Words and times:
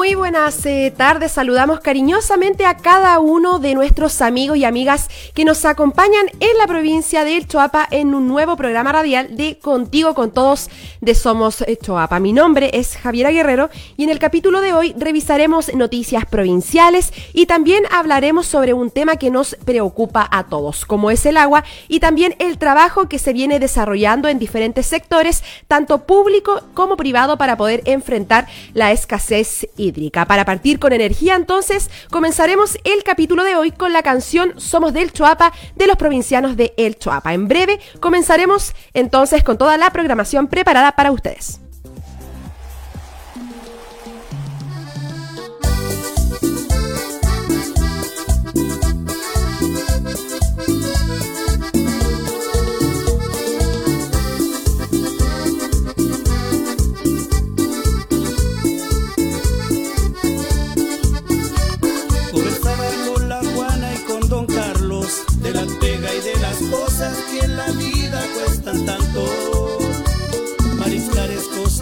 Muy 0.00 0.14
buenas 0.14 0.64
eh, 0.64 0.94
tardes, 0.96 1.32
saludamos 1.32 1.80
cariñosamente 1.80 2.64
a 2.64 2.78
cada 2.78 3.18
uno 3.18 3.58
de 3.58 3.74
nuestros 3.74 4.22
amigos 4.22 4.56
y 4.56 4.64
amigas 4.64 5.10
que 5.34 5.44
nos 5.44 5.66
acompañan 5.66 6.24
en 6.40 6.56
la 6.56 6.66
provincia 6.66 7.22
de 7.22 7.46
Choapa 7.46 7.86
en 7.90 8.14
un 8.14 8.26
nuevo 8.26 8.56
programa 8.56 8.92
radial 8.92 9.36
de 9.36 9.58
Contigo 9.58 10.14
con 10.14 10.30
Todos 10.30 10.70
de 11.02 11.14
Somos 11.14 11.62
Choapa. 11.82 12.18
Mi 12.18 12.32
nombre 12.32 12.70
es 12.72 12.96
Javiera 12.96 13.30
Guerrero 13.30 13.68
y 13.98 14.04
en 14.04 14.08
el 14.08 14.18
capítulo 14.18 14.62
de 14.62 14.72
hoy 14.72 14.94
revisaremos 14.96 15.74
noticias 15.74 16.24
provinciales 16.24 17.12
y 17.34 17.44
también 17.44 17.84
hablaremos 17.90 18.46
sobre 18.46 18.72
un 18.72 18.90
tema 18.90 19.16
que 19.16 19.30
nos 19.30 19.54
preocupa 19.66 20.26
a 20.30 20.44
todos, 20.44 20.86
como 20.86 21.10
es 21.10 21.26
el 21.26 21.36
agua 21.36 21.62
y 21.88 22.00
también 22.00 22.36
el 22.38 22.56
trabajo 22.56 23.06
que 23.06 23.18
se 23.18 23.34
viene 23.34 23.60
desarrollando 23.60 24.28
en 24.28 24.38
diferentes 24.38 24.86
sectores, 24.86 25.44
tanto 25.68 26.06
público 26.06 26.62
como 26.72 26.96
privado, 26.96 27.36
para 27.36 27.58
poder 27.58 27.82
enfrentar 27.84 28.46
la 28.72 28.92
escasez 28.92 29.68
hídrica. 29.76 29.89
Para 30.26 30.44
partir 30.44 30.78
con 30.78 30.92
energía, 30.92 31.34
entonces, 31.34 31.90
comenzaremos 32.10 32.78
el 32.84 33.02
capítulo 33.02 33.44
de 33.44 33.56
hoy 33.56 33.72
con 33.72 33.92
la 33.92 34.02
canción 34.02 34.54
Somos 34.56 34.92
del 34.92 35.12
Choapa 35.12 35.52
de 35.76 35.86
los 35.86 35.96
provincianos 35.96 36.56
de 36.56 36.74
El 36.76 36.98
Choapa. 36.98 37.34
En 37.34 37.48
breve 37.48 37.80
comenzaremos 38.00 38.74
entonces 38.94 39.42
con 39.42 39.58
toda 39.58 39.76
la 39.76 39.90
programación 39.90 40.48
preparada 40.48 40.92
para 40.92 41.12
ustedes. 41.12 41.60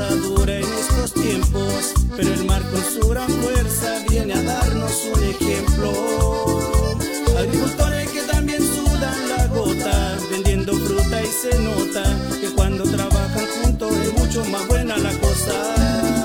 Dura 0.06 0.56
en 0.56 0.64
estos 0.64 1.12
tiempos, 1.12 1.94
pero 2.16 2.32
el 2.32 2.44
mar 2.44 2.62
con 2.70 2.82
su 2.84 3.08
gran 3.08 3.28
fuerza 3.28 4.04
viene 4.08 4.32
a 4.34 4.42
darnos 4.42 4.92
un 5.12 5.24
ejemplo. 5.24 5.92
Agricultores 7.36 8.08
que 8.10 8.22
también 8.22 8.62
sudan 8.62 9.28
la 9.28 9.46
gota, 9.48 10.16
vendiendo 10.30 10.72
fruta 10.74 11.20
y 11.20 11.26
se 11.26 11.58
nota 11.58 12.04
que 12.40 12.48
cuando 12.50 12.84
trabajan 12.84 13.46
juntos 13.62 13.92
es 13.96 14.12
mucho 14.12 14.44
más 14.44 14.66
buena 14.68 14.96
la 14.98 15.12
cosa. 15.18 15.74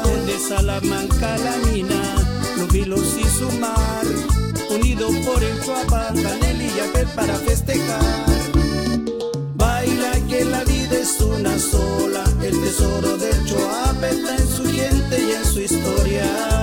Desde 0.05 0.49
Salamanca 0.49 1.37
la 1.37 1.57
mina, 1.71 2.01
los 2.57 2.71
vilos 2.71 3.15
y 3.19 3.23
su 3.23 3.51
mar, 3.59 4.05
unidos 4.69 5.15
por 5.25 5.43
el 5.43 5.59
Chuapa, 5.61 6.13
Canel 6.13 6.61
y 6.61 7.15
para 7.15 7.35
festejar 7.35 8.32
una 11.39 11.57
sola. 11.59 12.23
El 12.41 12.59
tesoro 12.61 13.17
del 13.17 13.45
Choapa 13.45 14.07
está 14.09 14.35
en 14.35 14.47
su 14.47 14.63
gente 14.65 15.19
y 15.19 15.31
en 15.31 15.45
su 15.45 15.61
historia. 15.61 16.62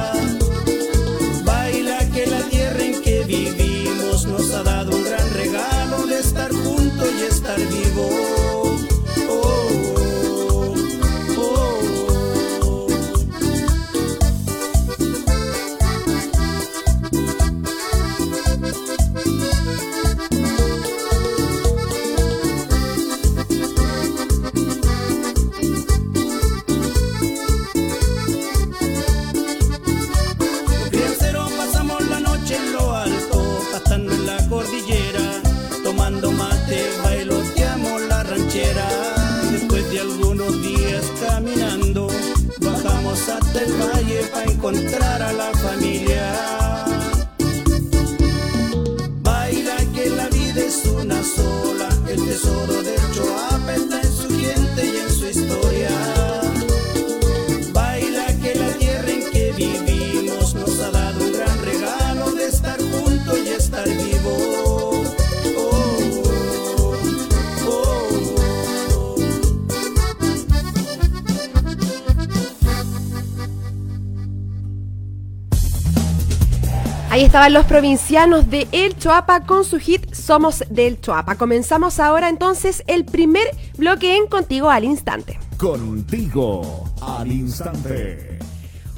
Estaban 77.20 77.52
los 77.52 77.66
provincianos 77.66 78.48
de 78.48 78.66
El 78.72 78.96
Choapa 78.96 79.44
con 79.44 79.66
su 79.66 79.78
hit 79.78 80.14
Somos 80.14 80.64
del 80.70 81.02
Choapa. 81.02 81.34
Comenzamos 81.34 82.00
ahora 82.00 82.30
entonces 82.30 82.82
el 82.86 83.04
primer 83.04 83.46
bloque 83.76 84.16
en 84.16 84.26
Contigo 84.26 84.70
al 84.70 84.84
Instante. 84.84 85.38
Contigo 85.58 86.90
al 87.02 87.30
Instante. 87.30 88.29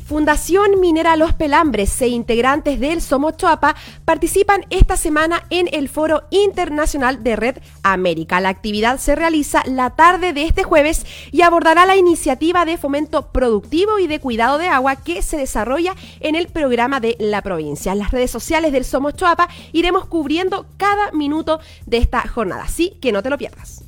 Fundación 0.05 0.81
Minera 0.81 1.17
Los 1.17 1.33
Pelambres 1.33 2.01
e 2.03 2.09
integrantes 2.09 2.81
del 2.81 3.01
Somochoapa 3.01 3.77
participan 4.05 4.67
esta 4.71 4.97
semana 4.97 5.45
en 5.51 5.69
el 5.73 5.89
Foro 5.89 6.25
Internacional 6.31 7.23
de 7.23 7.37
Red 7.37 7.59
América. 7.83 8.41
La 8.41 8.49
actividad 8.49 8.99
se 8.99 9.15
realiza 9.15 9.63
la 9.67 9.91
tarde 9.91 10.33
de 10.33 10.45
este 10.45 10.65
jueves 10.65 11.07
y 11.31 11.43
abordará 11.43 11.87
la 11.87 11.97
iniciativa 11.97 12.65
de 12.65 12.79
fomento 12.79 13.33
productivo 13.33 13.99
y 13.99 14.07
de 14.07 14.21
cuidado 14.21 14.59
de 14.59 14.69
agua 14.69 14.97
que 14.97 15.23
se 15.23 15.37
desarrolla 15.37 15.95
en 16.21 16.35
el 16.35 16.49
programa 16.49 17.01
de 17.01 17.17
la 17.19 17.43
provincia. 17.43 17.93
En 17.93 17.99
las 17.99 18.11
redes 18.11 18.31
sociales 18.31 18.73
del 18.73 18.85
Somochoapa 18.85 19.49
iremos 19.73 20.07
cubriendo 20.07 20.67
cada 20.77 21.13
minuto 21.13 21.61
de 21.87 21.99
esta 21.99 22.27
jornada, 22.29 22.65
así 22.65 22.99
que 23.01 23.13
no 23.13 23.23
te 23.23 23.31
lo 23.31 23.39
pierdas. 23.39 23.85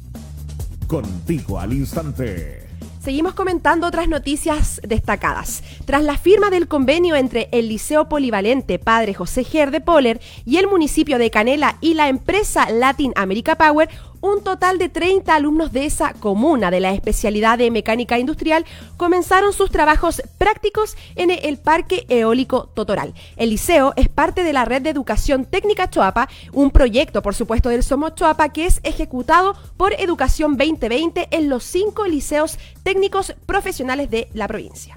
Contigo 0.87 1.59
al 1.59 1.73
instante. 1.73 2.64
Seguimos 3.05 3.35
comentando 3.35 3.87
otras 3.87 4.09
noticias 4.09 4.81
destacadas. 4.83 5.63
Tras 5.85 6.03
la 6.03 6.17
firma 6.17 6.49
del 6.49 6.69
convenio 6.69 7.17
entre 7.17 7.51
el 7.53 7.69
Liceo 7.69 8.09
Polivalente 8.09 8.79
Padre 8.79 9.13
José 9.13 9.45
Gerde 9.45 9.83
Poller 9.83 10.23
y 10.47 10.57
el 10.57 10.69
municipio 10.69 11.19
de 11.19 11.31
Canela 11.31 11.77
y 11.83 11.93
la 11.93 12.09
empresa 12.09 12.71
Latin 12.71 13.13
America 13.15 13.57
Power, 13.57 13.91
un 14.25 14.43
total 14.43 14.79
de 14.79 14.89
30 14.89 15.35
alumnos 15.35 15.71
de 15.71 15.85
esa 15.85 16.15
comuna 16.15 16.71
de 16.71 16.81
la 16.81 16.93
especialidad 16.93 17.59
de 17.59 17.71
mecánica 17.71 18.19
industrial 18.19 18.65
comenzaron 18.97 19.53
sus 19.53 19.71
trabajos 19.71 20.23
prácticos 20.39 20.97
en 21.15 21.31
el 21.31 21.59
Parque 21.59 22.07
Eólico 22.09 22.71
Totoral. 22.75 23.13
El 23.37 23.51
liceo 23.51 23.93
es 23.97 24.09
parte 24.09 24.43
de 24.43 24.55
la 24.55 24.65
red 24.65 24.81
de 24.81 24.89
educación 24.89 25.45
técnica 25.45 25.91
Choapa, 25.91 26.31
un 26.53 26.71
proyecto, 26.71 27.21
por 27.21 27.35
supuesto, 27.35 27.69
del 27.69 27.83
Somos 27.83 28.15
Choapa 28.15 28.49
que 28.49 28.65
es 28.65 28.81
ejecutado 28.83 29.57
por 29.77 29.93
Educación 29.93 30.57
2020 30.57 31.29
en 31.31 31.51
los 31.51 31.63
cinco 31.63 32.07
liceos 32.07 32.59
técnicos 32.83 33.35
profesionales 33.45 34.11
de 34.11 34.29
la 34.33 34.49
provincia. 34.49 34.97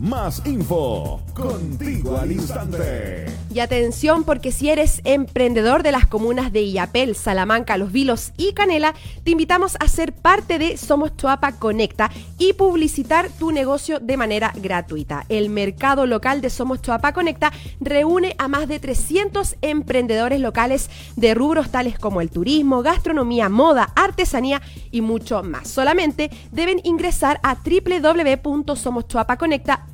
Más 0.00 0.42
info. 0.44 1.20
Contigo 1.34 2.16
al 2.16 2.32
instante. 2.32 3.26
Y 3.52 3.60
atención 3.60 4.24
porque 4.24 4.50
si 4.50 4.68
eres 4.68 5.00
emprendedor 5.04 5.84
de 5.84 5.92
las 5.92 6.06
comunas 6.06 6.52
de 6.52 6.62
Illapel, 6.62 7.14
Salamanca, 7.14 7.76
Los 7.76 7.92
Vilos 7.92 8.32
y 8.36 8.52
Canela, 8.54 8.94
te 9.22 9.30
invitamos 9.30 9.76
a 9.78 9.86
ser 9.86 10.12
parte 10.12 10.58
de 10.58 10.76
Somos 10.76 11.16
Choapa 11.16 11.52
Conecta 11.52 12.10
y 12.38 12.54
publicitar 12.54 13.28
tu 13.30 13.52
negocio 13.52 14.00
de 14.00 14.16
manera 14.16 14.52
gratuita. 14.56 15.24
El 15.28 15.50
mercado 15.50 16.06
local 16.06 16.40
de 16.40 16.50
Somos 16.50 16.82
Choapa 16.82 17.12
Conecta 17.12 17.52
reúne 17.80 18.34
a 18.38 18.48
más 18.48 18.66
de 18.66 18.80
300 18.80 19.56
emprendedores 19.62 20.40
locales 20.40 20.90
de 21.14 21.34
rubros 21.34 21.70
tales 21.70 21.96
como 21.96 22.20
el 22.20 22.30
turismo, 22.30 22.82
gastronomía, 22.82 23.48
moda, 23.48 23.92
artesanía 23.94 24.60
y 24.90 25.00
mucho 25.02 25.44
más. 25.44 25.68
Solamente 25.68 26.30
deben 26.50 26.80
ingresar 26.82 27.38
a 27.44 27.54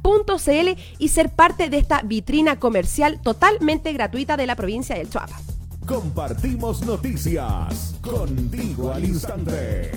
www.somoschoapaconecta.cl 0.03 0.81
y 0.99 1.09
ser 1.09 1.31
parte 1.31 1.71
de 1.71 1.79
esta 1.79 2.03
vitrina 2.03 2.59
comercial 2.59 3.21
totalmente 3.23 3.93
gratuita 3.93 4.37
de 4.37 4.47
la 4.47 4.57
provincia 4.57 4.97
del 4.97 5.11
Choapa. 5.11 5.41
Compartimos 5.87 6.85
noticias 6.85 7.97
contigo 8.01 8.93
al 8.93 9.05
instante 9.05 9.91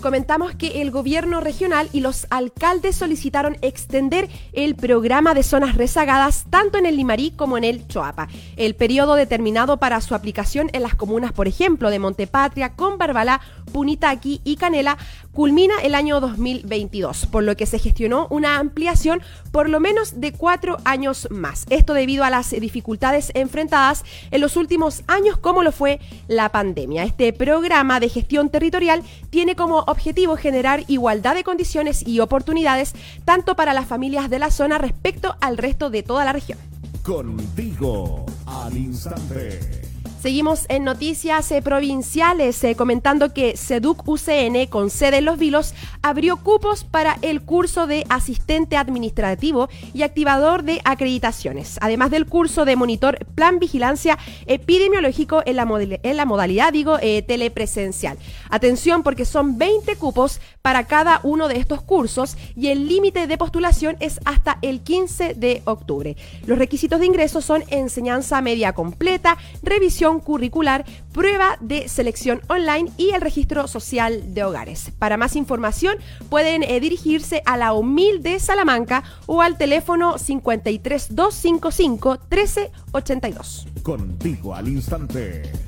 comentamos 0.00 0.54
que 0.54 0.82
el 0.82 0.90
gobierno 0.90 1.40
regional 1.40 1.88
y 1.92 2.00
los 2.00 2.26
alcaldes 2.30 2.96
solicitaron 2.96 3.56
extender 3.62 4.28
el 4.52 4.74
programa 4.74 5.34
de 5.34 5.42
zonas 5.42 5.76
rezagadas 5.76 6.44
tanto 6.50 6.78
en 6.78 6.86
el 6.86 6.96
Limarí 6.96 7.32
como 7.32 7.58
en 7.58 7.64
el 7.64 7.86
Choapa. 7.88 8.28
El 8.56 8.74
periodo 8.74 9.14
determinado 9.14 9.78
para 9.78 10.00
su 10.00 10.14
aplicación 10.14 10.70
en 10.72 10.82
las 10.82 10.94
comunas, 10.94 11.32
por 11.32 11.48
ejemplo, 11.48 11.90
de 11.90 11.98
Montepatria, 11.98 12.74
Conbarbalá, 12.74 13.40
Punitaqui 13.72 14.40
y 14.44 14.56
Canela, 14.56 14.96
culmina 15.32 15.74
el 15.82 15.94
año 15.94 16.20
2022, 16.20 17.26
por 17.26 17.44
lo 17.44 17.56
que 17.56 17.66
se 17.66 17.78
gestionó 17.78 18.26
una 18.30 18.58
ampliación 18.58 19.20
por 19.52 19.68
lo 19.68 19.80
menos 19.80 20.20
de 20.20 20.32
cuatro 20.32 20.78
años 20.84 21.28
más. 21.30 21.66
Esto 21.68 21.92
debido 21.92 22.24
a 22.24 22.30
las 22.30 22.50
dificultades 22.50 23.30
enfrentadas 23.34 24.04
en 24.30 24.40
los 24.40 24.56
últimos 24.56 25.02
años, 25.06 25.36
como 25.36 25.62
lo 25.62 25.72
fue 25.72 26.00
la 26.28 26.50
pandemia. 26.50 27.04
Este 27.04 27.32
programa 27.32 28.00
de 28.00 28.08
gestión 28.08 28.48
territorial 28.48 29.02
tiene 29.30 29.56
como 29.56 29.84
objetivo 29.86 30.36
generar 30.36 30.84
igualdad 30.88 31.34
de 31.34 31.44
condiciones 31.44 32.06
y 32.06 32.20
oportunidades 32.20 32.92
tanto 33.24 33.56
para 33.56 33.72
las 33.72 33.86
familias 33.86 34.28
de 34.30 34.38
la 34.38 34.50
zona 34.50 34.78
respecto 34.78 35.36
al 35.40 35.56
resto 35.56 35.90
de 35.90 36.02
toda 36.02 36.24
la 36.24 36.32
región. 36.32 36.58
Contigo 37.02 38.26
al 38.46 38.76
instante. 38.76 39.85
Seguimos 40.26 40.66
en 40.70 40.82
noticias 40.82 41.52
eh, 41.52 41.62
provinciales 41.62 42.64
eh, 42.64 42.74
comentando 42.74 43.32
que 43.32 43.56
SEDUC 43.56 44.08
UCN 44.08 44.66
con 44.68 44.90
sede 44.90 45.18
en 45.18 45.24
Los 45.24 45.38
Vilos 45.38 45.72
abrió 46.02 46.38
cupos 46.38 46.82
para 46.82 47.16
el 47.22 47.42
curso 47.42 47.86
de 47.86 48.04
asistente 48.08 48.76
administrativo 48.76 49.68
y 49.94 50.02
activador 50.02 50.64
de 50.64 50.80
acreditaciones, 50.84 51.78
además 51.80 52.10
del 52.10 52.26
curso 52.26 52.64
de 52.64 52.74
monitor 52.74 53.24
plan 53.36 53.60
vigilancia 53.60 54.18
epidemiológico 54.46 55.44
en 55.46 55.54
la, 55.54 55.98
en 56.02 56.16
la 56.16 56.24
modalidad 56.24 56.72
digo 56.72 56.98
eh, 57.00 57.22
telepresencial. 57.22 58.18
Atención 58.50 59.04
porque 59.04 59.26
son 59.26 59.58
20 59.58 59.94
cupos 59.94 60.40
para 60.66 60.82
cada 60.82 61.20
uno 61.22 61.46
de 61.46 61.58
estos 61.58 61.80
cursos 61.80 62.36
y 62.56 62.70
el 62.70 62.88
límite 62.88 63.28
de 63.28 63.38
postulación 63.38 63.96
es 64.00 64.18
hasta 64.24 64.58
el 64.62 64.80
15 64.80 65.34
de 65.34 65.62
octubre. 65.64 66.16
Los 66.44 66.58
requisitos 66.58 66.98
de 66.98 67.06
ingreso 67.06 67.40
son 67.40 67.62
enseñanza 67.68 68.42
media 68.42 68.72
completa, 68.72 69.38
revisión 69.62 70.18
curricular, 70.18 70.84
prueba 71.12 71.56
de 71.60 71.88
selección 71.88 72.42
online 72.48 72.90
y 72.96 73.10
el 73.10 73.20
registro 73.20 73.68
social 73.68 74.34
de 74.34 74.42
hogares. 74.42 74.90
Para 74.98 75.16
más 75.16 75.36
información 75.36 75.98
pueden 76.30 76.64
eh, 76.64 76.80
dirigirse 76.80 77.42
a 77.46 77.56
la 77.56 77.72
UMIL 77.72 78.24
de 78.24 78.40
Salamanca 78.40 79.04
o 79.26 79.42
al 79.42 79.58
teléfono 79.58 80.16
53255 80.18 82.18
1382. 82.28 83.68
Contigo 83.84 84.52
al 84.52 84.66
instante. 84.66 85.65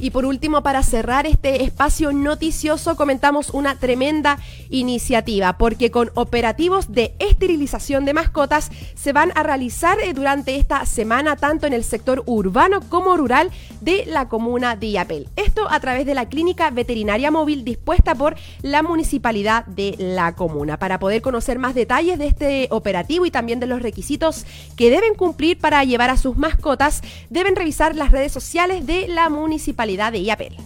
Y 0.00 0.10
por 0.10 0.24
último, 0.24 0.62
para 0.62 0.82
cerrar 0.82 1.24
este 1.26 1.62
espacio 1.62 2.12
noticioso, 2.12 2.96
comentamos 2.96 3.50
una 3.50 3.76
tremenda 3.76 4.38
iniciativa, 4.68 5.56
porque 5.56 5.90
con 5.90 6.10
operativos 6.14 6.92
de 6.92 7.14
esterilización 7.20 8.04
de 8.04 8.12
mascotas 8.12 8.70
se 8.94 9.12
van 9.12 9.32
a 9.36 9.44
realizar 9.44 10.00
eh, 10.00 10.12
durante 10.12 10.56
esta 10.56 10.84
semana 10.84 11.36
tanto 11.36 11.66
en 11.66 11.72
el 11.72 11.84
sector 11.84 12.24
urbano 12.26 12.80
como 12.88 13.16
rural 13.16 13.50
de 13.80 14.04
la 14.06 14.28
comuna 14.28 14.74
de 14.74 14.88
Iapel. 14.88 15.28
Esto 15.36 15.70
a 15.70 15.78
través 15.78 16.06
de 16.06 16.14
la 16.14 16.28
clínica 16.28 16.70
veterinaria 16.70 17.30
móvil 17.30 17.64
dispuesta 17.64 18.14
por 18.14 18.34
la 18.62 18.82
municipalidad 18.82 19.64
de 19.66 19.94
la 19.98 20.34
comuna. 20.34 20.76
Para 20.76 20.98
poder 20.98 21.22
conocer 21.22 21.58
más 21.58 21.74
detalles 21.74 22.18
de 22.18 22.26
este 22.26 22.68
operativo 22.70 23.26
y 23.26 23.30
también 23.30 23.60
de 23.60 23.66
los 23.66 23.80
requisitos 23.80 24.44
que 24.76 24.90
deben 24.90 25.14
cumplir 25.14 25.58
para 25.58 25.84
llevar 25.84 26.10
a 26.10 26.16
sus 26.16 26.36
mascotas, 26.36 27.02
deben 27.30 27.54
revisar 27.54 27.94
las 27.94 28.10
redes 28.10 28.32
sociales 28.32 28.86
de 28.86 29.06
la 29.06 29.28
municipalidad 29.28 29.84
de. 29.96 30.56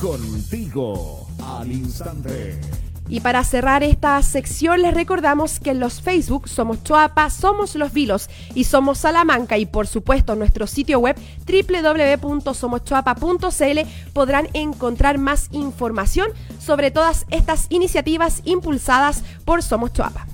Contigo 0.00 1.26
al 1.42 1.72
instante. 1.72 2.60
Y 3.08 3.20
para 3.20 3.44
cerrar 3.44 3.84
esta 3.84 4.20
sección 4.22 4.82
les 4.82 4.92
recordamos 4.92 5.60
que 5.60 5.70
en 5.70 5.78
los 5.78 6.02
Facebook 6.02 6.48
somos 6.48 6.82
Choapa, 6.82 7.30
somos 7.30 7.76
Los 7.76 7.92
Vilos 7.92 8.28
y 8.54 8.64
somos 8.64 8.98
Salamanca 8.98 9.58
y 9.58 9.66
por 9.66 9.86
supuesto 9.86 10.32
en 10.32 10.40
nuestro 10.40 10.66
sitio 10.66 10.98
web 10.98 11.14
www.somoschoapa.cl 11.46 13.78
podrán 14.12 14.48
encontrar 14.54 15.18
más 15.18 15.46
información 15.52 16.30
sobre 16.58 16.90
todas 16.90 17.26
estas 17.30 17.66
iniciativas 17.70 18.42
impulsadas 18.44 19.22
por 19.44 19.62
Somos 19.62 19.92
Choapa. 19.92 20.26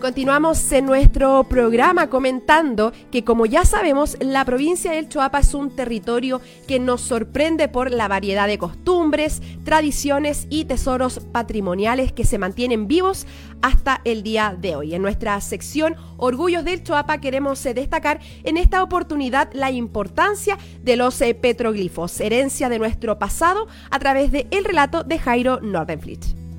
Continuamos 0.00 0.72
en 0.72 0.86
nuestro 0.86 1.44
programa 1.44 2.08
comentando 2.08 2.90
que 3.12 3.22
como 3.22 3.44
ya 3.44 3.66
sabemos, 3.66 4.16
la 4.20 4.46
provincia 4.46 4.92
del 4.92 5.10
Choapa 5.10 5.40
es 5.40 5.52
un 5.52 5.76
territorio 5.76 6.40
que 6.66 6.80
nos 6.80 7.02
sorprende 7.02 7.68
por 7.68 7.90
la 7.90 8.08
variedad 8.08 8.46
de 8.46 8.56
costumbres, 8.56 9.42
tradiciones 9.62 10.46
y 10.48 10.64
tesoros 10.64 11.20
patrimoniales 11.32 12.12
que 12.12 12.24
se 12.24 12.38
mantienen 12.38 12.88
vivos 12.88 13.26
hasta 13.60 14.00
el 14.04 14.22
día 14.22 14.56
de 14.58 14.74
hoy. 14.74 14.94
En 14.94 15.02
nuestra 15.02 15.38
sección 15.42 15.96
Orgullos 16.16 16.64
del 16.64 16.82
Choapa 16.82 17.18
queremos 17.18 17.64
eh, 17.66 17.74
destacar 17.74 18.20
en 18.44 18.56
esta 18.56 18.82
oportunidad 18.82 19.50
la 19.52 19.70
importancia 19.70 20.56
de 20.82 20.96
los 20.96 21.20
eh, 21.20 21.34
petroglifos, 21.34 22.20
herencia 22.20 22.70
de 22.70 22.78
nuestro 22.78 23.18
pasado 23.18 23.68
a 23.90 23.98
través 23.98 24.32
del 24.32 24.46
el 24.50 24.64
relato 24.64 25.04
de 25.04 25.18
Jairo 25.18 25.60
Nordenflit. 25.60 26.49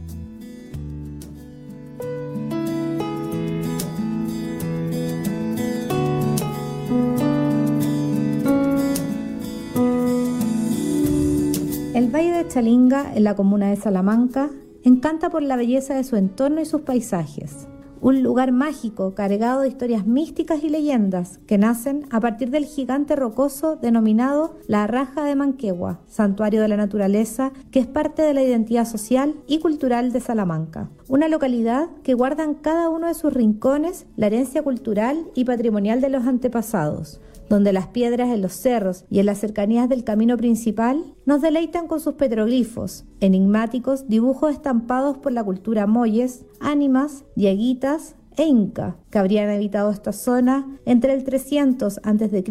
El 11.94 12.08
Valle 12.08 12.32
de 12.32 12.48
Chalinga, 12.48 13.14
en 13.14 13.26
la 13.26 13.36
comuna 13.36 13.70
de 13.70 13.76
Salamanca, 13.76 14.50
encanta 14.82 15.30
por 15.30 15.42
la 15.42 15.58
belleza 15.58 15.94
de 15.94 16.06
su 16.06 16.16
entorno 16.16 16.62
y 16.62 16.66
sus 16.66 16.84
paisajes. 16.84 17.68
Un 18.00 18.24
lugar 18.24 18.54
mágico 18.54 19.14
cargado 19.14 19.60
de 19.60 19.68
historias 19.68 20.08
místicas 20.08 20.64
y 20.64 20.69
leyendas 20.69 21.40
que 21.48 21.57
nacen 21.57 22.06
a 22.10 22.21
partir 22.21 22.50
del 22.50 22.64
gigante 22.64 23.18
rocoso 23.18 23.76
denominado 23.76 24.56
la 24.68 24.88
Raja 24.88 25.26
de 25.26 25.36
Manquegua, 25.36 26.00
santuario 26.07 26.62
de 26.62 26.69
la 26.69 26.78
naturaleza 26.78 27.52
que 27.71 27.80
es 27.80 27.88
parte 27.88 28.21
de 28.21 28.33
la 28.33 28.42
identidad 28.42 28.86
social 28.86 29.36
y 29.45 29.60
cultural 29.60 30.14
de 30.14 30.21
Salamanca. 30.21 30.90
Una 31.10 31.28
localidad 31.28 31.90
que 32.04 32.14
guarda 32.14 32.45
en 32.45 32.54
cada 32.54 32.88
uno 32.88 33.07
de 33.07 33.16
sus 33.16 33.33
rincones 33.33 34.06
la 34.16 34.28
herencia 34.28 34.64
cultural 34.64 35.26
y 35.36 35.44
patrimonial 35.44 36.00
de 36.00 36.10
los 36.10 36.26
antepasados 36.26 37.19
donde 37.52 37.74
las 37.74 37.88
piedras 37.88 38.30
en 38.30 38.42
los 38.42 38.54
cerros 38.54 39.04
y 39.10 39.20
en 39.20 39.26
las 39.26 39.40
cercanías 39.40 39.90
del 39.90 40.06
camino 40.06 40.38
principal 40.38 41.04
nos 41.26 41.42
deleitan 41.42 41.90
con 41.90 42.00
sus 42.00 42.14
petroglifos, 42.14 43.04
enigmáticos 43.20 44.08
dibujos 44.08 44.54
estampados 44.54 45.18
por 45.18 45.34
la 45.34 45.44
cultura 45.44 45.86
moyes, 45.86 46.46
ánimas, 46.62 47.26
dieguitas 47.36 48.16
e 48.38 48.46
inca, 48.46 48.96
que 49.10 49.20
habrían 49.20 49.50
habitado 49.50 49.92
esta 49.92 50.14
zona 50.14 50.66
entre 50.86 51.14
el 51.14 51.26
300 51.26 52.00
a.C. 52.02 52.44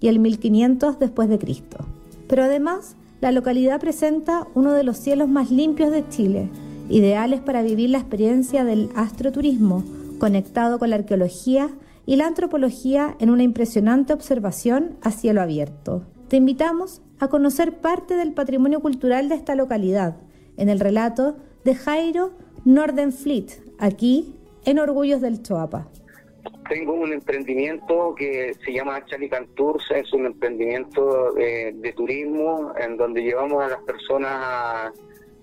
y 0.00 0.08
el 0.08 0.18
1500 0.18 0.98
después 0.98 1.28
de 1.28 1.38
Cristo. 1.38 1.84
Pero 2.26 2.44
además, 2.44 2.96
la 3.20 3.30
localidad 3.30 3.78
presenta 3.78 4.46
uno 4.54 4.72
de 4.72 4.84
los 4.84 4.96
cielos 4.96 5.28
más 5.28 5.50
limpios 5.50 5.90
de 5.90 6.08
Chile, 6.08 6.48
ideales 6.88 7.40
para 7.40 7.62
vivir 7.62 7.90
la 7.90 7.98
experiencia 7.98 8.64
del 8.64 8.88
astroturismo, 8.96 9.84
conectado 10.18 10.78
con 10.78 10.88
la 10.88 10.96
arqueología 10.96 11.68
y 12.06 12.16
la 12.16 12.26
antropología 12.26 13.16
en 13.18 13.30
una 13.30 13.42
impresionante 13.42 14.12
observación 14.12 14.96
a 15.02 15.10
cielo 15.10 15.40
abierto. 15.40 16.02
Te 16.28 16.36
invitamos 16.36 17.02
a 17.20 17.28
conocer 17.28 17.74
parte 17.78 18.16
del 18.16 18.32
patrimonio 18.32 18.80
cultural 18.80 19.28
de 19.28 19.36
esta 19.36 19.54
localidad 19.54 20.16
en 20.56 20.68
el 20.68 20.80
relato 20.80 21.36
de 21.64 21.74
Jairo 21.74 22.32
Nordenfleet, 22.64 23.62
aquí 23.78 24.34
en 24.64 24.78
Orgullos 24.78 25.20
del 25.20 25.42
Choapa. 25.42 25.88
Tengo 26.68 26.94
un 26.94 27.12
emprendimiento 27.12 28.14
que 28.14 28.54
se 28.64 28.72
llama 28.72 29.04
Chalican 29.06 29.46
Tours, 29.54 29.84
es 29.90 30.12
un 30.12 30.26
emprendimiento 30.26 31.32
de, 31.32 31.94
turismo 31.96 32.72
en 32.78 32.96
donde 32.96 33.22
llevamos 33.22 33.62
a 33.62 33.68
las 33.68 33.82
personas 33.82 34.92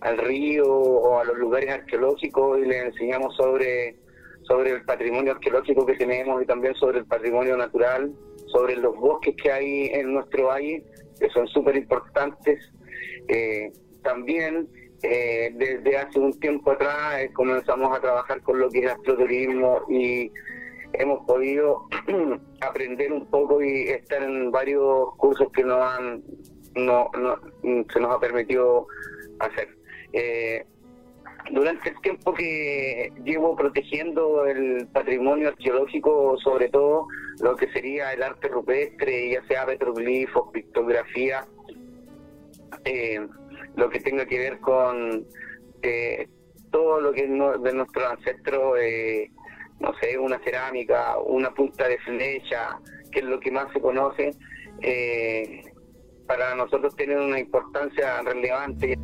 al 0.02 0.18
río 0.18 0.68
o 0.68 1.20
a 1.20 1.24
los 1.24 1.38
lugares 1.38 1.70
arqueológicos 1.70 2.60
y 2.60 2.66
les 2.66 2.86
enseñamos 2.86 3.36
sobre, 3.36 3.98
sobre 4.52 4.72
el 4.72 4.84
patrimonio 4.84 5.32
arqueológico 5.32 5.86
que 5.86 5.96
tenemos 5.96 6.44
y 6.44 6.46
también 6.46 6.76
sobre 6.76 7.00
el 7.00 7.06
patrimonio 7.06 7.56
natural, 7.56 8.12
sobre 8.48 8.76
los 8.76 8.94
bosques 8.98 9.34
que 9.42 9.50
hay 9.50 9.86
en 9.94 10.14
nuestro 10.14 10.48
valle, 10.48 10.84
que 11.18 11.30
son 11.30 11.48
súper 11.48 11.78
importantes. 11.78 12.70
Eh, 13.30 13.72
también 14.04 14.68
eh, 15.04 15.54
desde 15.56 15.98
hace 15.98 16.20
un 16.20 16.38
tiempo 16.38 16.72
atrás 16.72 17.22
eh, 17.22 17.32
comenzamos 17.32 17.98
a 17.98 18.02
trabajar 18.02 18.42
con 18.42 18.60
lo 18.60 18.70
que 18.70 18.80
es 18.80 18.92
astroturismo 18.92 19.84
y 19.90 20.30
hemos 20.94 21.26
podido 21.26 21.88
aprender 22.60 23.14
un 23.14 23.28
poco 23.28 23.64
y 23.64 23.84
estar 23.88 24.22
en 24.22 24.52
varios 24.52 25.16
cursos 25.16 25.48
que 25.54 25.64
nos 25.64 25.80
han 25.80 26.24
no, 26.76 27.10
no 27.18 27.40
se 27.64 28.00
nos 28.02 28.16
ha 28.16 28.20
permitido 28.20 28.88
hacer. 29.40 29.70
Eh, 31.46 31.54
durante 31.54 31.90
el 31.90 32.02
tiempo 32.02 32.34
que 32.34 33.12
llevo 33.24 33.56
protegiendo 33.56 34.46
el 34.46 34.88
patrimonio 34.88 35.50
arqueológico, 35.50 36.38
sobre 36.40 36.70
todo 36.70 37.08
lo 37.42 37.56
que 37.56 37.72
sería 37.72 38.14
el 38.14 38.24
arte 38.24 38.48
rupestre, 38.48 39.32
ya 39.32 39.46
sea 39.48 39.66
petroglifos, 39.66 40.50
pictografía, 40.52 41.46
eh, 42.86 43.28
lo 43.76 43.90
que 43.90 44.00
tenga 44.00 44.26
que 44.26 44.38
ver 44.38 44.60
con 44.60 45.26
eh, 45.82 46.28
todo 46.72 47.00
lo 47.00 47.12
que 47.12 47.22
es 47.22 47.30
de 47.30 47.74
nuestro 47.74 48.08
ancestro, 48.08 48.74
no 49.80 49.94
sé, 50.00 50.18
una 50.18 50.40
cerámica, 50.40 51.18
una 51.20 51.54
punta 51.54 51.88
de 51.88 51.98
flecha, 52.00 52.80
que 53.12 53.20
es 53.20 53.26
lo 53.26 53.40
que 53.40 53.52
más 53.52 53.72
se 53.74 53.82
conoce, 53.82 54.32
para 56.28 56.56
nosotros 56.56 56.96
tiene 56.96 57.18
una 57.18 57.40
importancia 57.40 58.22
relevante. 58.22 58.98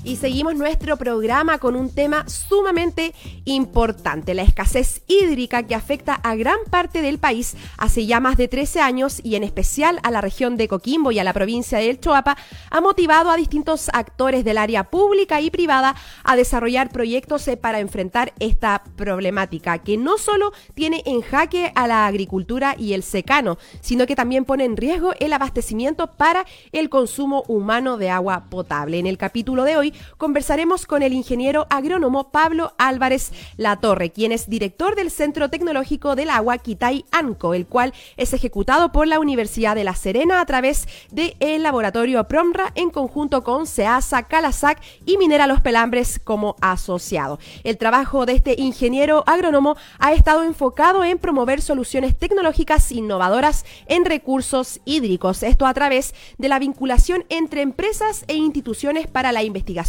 Y 0.05 0.17
seguimos 0.17 0.55
nuestro 0.55 0.99
programa 0.99 1.59
con 1.59 1.77
un 1.77 1.93
tema 1.93 2.29
sumamente 2.29 3.15
importante, 3.47 4.35
la 4.35 4.43
escasez 4.43 5.03
hídrica 5.09 5.63
que 5.63 5.75
afecta 5.75 6.15
a 6.15 6.37
gran 6.37 6.59
parte 6.71 7.01
del 7.01 7.19
país 7.19 7.57
hace 7.79 8.05
ya 8.05 8.21
más 8.21 8.37
de 8.37 8.47
13 8.47 8.81
años 8.81 9.21
y 9.25 9.37
en 9.37 9.45
especial 9.45 9.99
a 10.03 10.11
la 10.11 10.21
región 10.21 10.59
de 10.59 10.69
Coquimbo 10.69 11.11
y 11.11 11.19
a 11.19 11.25
la 11.25 11.33
provincia 11.33 11.79
de 11.79 11.89
El 11.89 12.01
Choapa, 12.01 12.37
ha 12.71 12.81
motivado 12.83 13.31
a 13.31 13.37
distintos 13.37 13.89
actores 13.95 14.45
del 14.45 14.59
área 14.59 14.85
pública 14.85 15.41
y 15.41 15.51
privada 15.51 15.97
a 16.23 16.37
desarrollar 16.37 16.91
proyectos 16.91 17.49
eh, 17.49 17.57
para 17.57 17.81
enfrentar 17.81 18.35
esta 18.41 18.85
problemática 18.97 19.79
que 19.79 19.97
no 19.97 20.19
solo 20.19 20.53
tiene 20.75 21.03
en 21.07 21.23
jaque 21.23 21.73
a 21.75 21.87
la 21.89 22.07
agricultura 22.07 22.77
y 22.79 22.93
el 22.93 23.03
secano, 23.03 23.57
sino 23.81 24.07
que 24.07 24.17
también 24.17 24.45
pone 24.45 24.65
en 24.65 24.77
riesgo 24.77 25.15
el 25.19 25.33
abastecimiento 25.33 26.09
para 26.13 26.45
el 26.73 26.91
consumo 26.91 27.45
humano 27.49 27.97
de 27.97 28.11
agua 28.11 28.45
potable. 28.51 28.99
En 28.99 29.07
el 29.07 29.17
capítulo 29.17 29.65
de 29.65 29.79
hoy 29.79 29.94
conversaremos 30.17 30.87
con 30.87 31.03
el 31.03 31.13
ingeniero 31.13 31.67
agrónomo 31.71 32.31
Pablo 32.31 32.75
Álvarez 32.79 33.33
Latorre, 33.57 34.11
quien 34.11 34.33
es 34.33 34.49
director 34.49 34.97
del 34.97 35.11
Centro 35.11 35.51
Tecnológico 35.51 36.17
del 36.17 36.31
Agua 36.31 36.59
Quitay 36.59 37.05
ANCO, 37.11 37.55
el 37.55 37.67
cual 37.67 37.93
es 38.17 38.33
ejecutado 38.33 38.93
por 38.93 39.07
la 39.07 39.21
Universidad 39.21 39.75
de 39.75 39.85
La 39.85 39.95
Serena 39.95 40.41
a 40.41 40.47
través 40.47 40.89
del 41.11 41.63
laboratorio 41.63 42.25
PROMRA 42.25 42.73
en 42.75 42.91
conjunto 42.91 43.45
con 43.45 43.67
SEASA, 43.67 44.25
Calasac 44.25 44.81
y 45.05 45.17
Minera 45.19 45.47
Los 45.47 45.61
Pelambres 45.61 46.19
como 46.19 46.57
asociado. 46.61 47.39
El 47.63 47.79
trabajo 47.79 48.27
de 48.27 48.33
este 48.35 48.55
ingeniero 48.59 49.25
agrónomo 49.27 49.77
ha 49.99 50.13
estado 50.13 50.45
enfocado 50.45 51.05
en 51.05 51.19
promover 51.19 51.61
soluciones 51.61 52.19
tecnológicas 52.19 52.91
innovadoras 52.93 53.65
en 53.87 54.05
recursos 54.05 54.81
hídricos, 54.85 55.43
esto 55.43 55.67
a 55.67 55.75
través 55.75 56.15
de 56.39 56.49
la 56.49 56.59
vinculación 56.59 57.25
entre 57.29 57.63
empresas 57.63 58.25
e 58.29 58.35
instituciones 58.35 59.07
para 59.07 59.33
la 59.33 59.43
investigación 59.43 59.84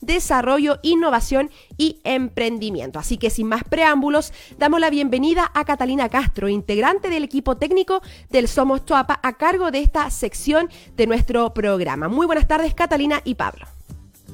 desarrollo, 0.00 0.78
innovación 0.82 1.50
y 1.76 2.00
emprendimiento. 2.04 2.98
Así 2.98 3.18
que 3.18 3.30
sin 3.30 3.46
más 3.46 3.64
preámbulos, 3.64 4.32
damos 4.58 4.80
la 4.80 4.90
bienvenida 4.90 5.50
a 5.54 5.64
Catalina 5.64 6.08
Castro, 6.08 6.48
integrante 6.48 7.08
del 7.08 7.24
equipo 7.24 7.56
técnico 7.56 8.02
del 8.30 8.48
Somos 8.48 8.84
Choapa, 8.84 9.20
a 9.22 9.36
cargo 9.36 9.70
de 9.70 9.80
esta 9.80 10.10
sección 10.10 10.68
de 10.96 11.06
nuestro 11.06 11.54
programa. 11.54 12.08
Muy 12.08 12.26
buenas 12.26 12.48
tardes, 12.48 12.74
Catalina 12.74 13.20
y 13.24 13.34
Pablo. 13.34 13.66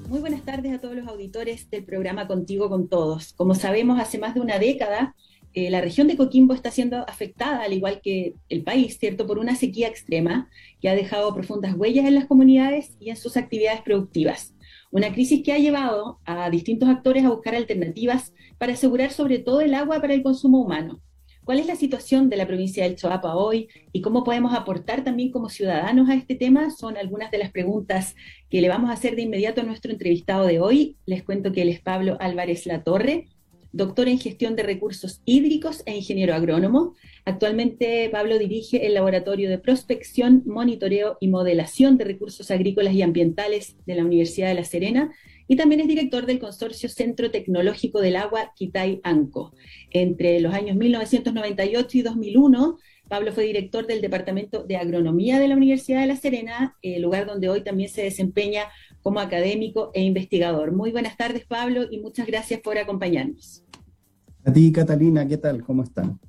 Muy 0.08 0.20
buenas 0.20 0.42
tardes 0.42 0.72
a 0.72 0.80
todos 0.80 0.94
los 0.96 1.06
auditores 1.06 1.70
del 1.70 1.84
programa 1.84 2.26
Contigo 2.26 2.68
con 2.68 2.88
Todos. 2.88 3.32
Como 3.34 3.54
sabemos, 3.54 4.00
hace 4.00 4.18
más 4.18 4.34
de 4.34 4.40
una 4.40 4.58
década 4.58 5.14
eh, 5.52 5.68
la 5.68 5.80
región 5.80 6.06
de 6.06 6.16
Coquimbo 6.16 6.54
está 6.54 6.70
siendo 6.70 6.98
afectada, 7.08 7.64
al 7.64 7.72
igual 7.72 8.00
que 8.02 8.34
el 8.48 8.62
país, 8.62 8.98
¿cierto?, 8.98 9.26
por 9.26 9.38
una 9.38 9.56
sequía 9.56 9.88
extrema 9.88 10.48
que 10.80 10.88
ha 10.88 10.94
dejado 10.94 11.34
profundas 11.34 11.74
huellas 11.74 12.06
en 12.06 12.14
las 12.14 12.26
comunidades 12.26 12.96
y 13.00 13.10
en 13.10 13.16
sus 13.16 13.36
actividades 13.36 13.82
productivas. 13.82 14.54
Una 14.92 15.12
crisis 15.12 15.42
que 15.44 15.52
ha 15.52 15.58
llevado 15.58 16.18
a 16.24 16.50
distintos 16.50 16.88
actores 16.88 17.24
a 17.24 17.30
buscar 17.30 17.54
alternativas 17.54 18.34
para 18.58 18.72
asegurar 18.72 19.12
sobre 19.12 19.38
todo 19.38 19.60
el 19.60 19.74
agua 19.74 20.00
para 20.00 20.14
el 20.14 20.22
consumo 20.24 20.60
humano. 20.60 21.00
¿Cuál 21.44 21.60
es 21.60 21.66
la 21.66 21.76
situación 21.76 22.28
de 22.28 22.36
la 22.36 22.46
provincia 22.46 22.82
del 22.82 22.96
Choapa 22.96 23.36
hoy 23.36 23.68
y 23.92 24.02
cómo 24.02 24.24
podemos 24.24 24.52
aportar 24.52 25.04
también 25.04 25.30
como 25.30 25.48
ciudadanos 25.48 26.10
a 26.10 26.14
este 26.14 26.34
tema? 26.34 26.70
Son 26.70 26.96
algunas 26.96 27.30
de 27.30 27.38
las 27.38 27.52
preguntas 27.52 28.16
que 28.48 28.60
le 28.60 28.68
vamos 28.68 28.90
a 28.90 28.94
hacer 28.94 29.14
de 29.14 29.22
inmediato 29.22 29.60
a 29.60 29.64
nuestro 29.64 29.92
entrevistado 29.92 30.44
de 30.46 30.58
hoy. 30.58 30.96
Les 31.06 31.22
cuento 31.22 31.52
que 31.52 31.62
él 31.62 31.68
es 31.68 31.80
Pablo 31.80 32.16
Álvarez 32.18 32.66
Latorre, 32.66 33.28
doctor 33.72 34.08
en 34.08 34.18
gestión 34.18 34.56
de 34.56 34.62
recursos 34.62 35.22
hídricos 35.24 35.82
e 35.86 35.96
ingeniero 35.96 36.34
agrónomo. 36.34 36.94
Actualmente 37.24 38.08
Pablo 38.10 38.38
dirige 38.38 38.86
el 38.86 38.94
Laboratorio 38.94 39.48
de 39.48 39.58
Prospección, 39.58 40.42
Monitoreo 40.46 41.18
y 41.20 41.28
Modelación 41.28 41.96
de 41.96 42.04
Recursos 42.04 42.50
Agrícolas 42.50 42.94
y 42.94 43.02
Ambientales 43.02 43.76
de 43.86 43.94
la 43.94 44.04
Universidad 44.04 44.48
de 44.48 44.54
La 44.54 44.64
Serena 44.64 45.12
y 45.50 45.56
también 45.56 45.80
es 45.80 45.88
director 45.88 46.26
del 46.26 46.38
Consorcio 46.38 46.88
Centro 46.88 47.32
Tecnológico 47.32 48.00
del 48.00 48.14
Agua 48.14 48.52
Quitay 48.54 49.00
ANCO. 49.02 49.52
Entre 49.90 50.38
los 50.38 50.54
años 50.54 50.76
1998 50.76 51.98
y 51.98 52.02
2001, 52.02 52.78
Pablo 53.10 53.32
fue 53.32 53.42
director 53.42 53.88
del 53.88 54.00
Departamento 54.00 54.62
de 54.62 54.76
Agronomía 54.76 55.40
de 55.40 55.48
la 55.48 55.56
Universidad 55.56 56.02
de 56.02 56.06
La 56.06 56.14
Serena, 56.14 56.76
el 56.80 57.02
lugar 57.02 57.26
donde 57.26 57.48
hoy 57.48 57.64
también 57.64 57.88
se 57.88 58.04
desempeña 58.04 58.68
como 59.02 59.18
académico 59.18 59.90
e 59.94 60.04
investigador. 60.04 60.70
Muy 60.70 60.92
buenas 60.92 61.16
tardes, 61.16 61.44
Pablo, 61.44 61.86
y 61.90 61.98
muchas 61.98 62.28
gracias 62.28 62.60
por 62.60 62.78
acompañarnos. 62.78 63.64
A 64.44 64.52
ti, 64.52 64.70
Catalina, 64.70 65.26
¿qué 65.26 65.38
tal? 65.38 65.64
¿Cómo 65.64 65.82
están? 65.82 66.20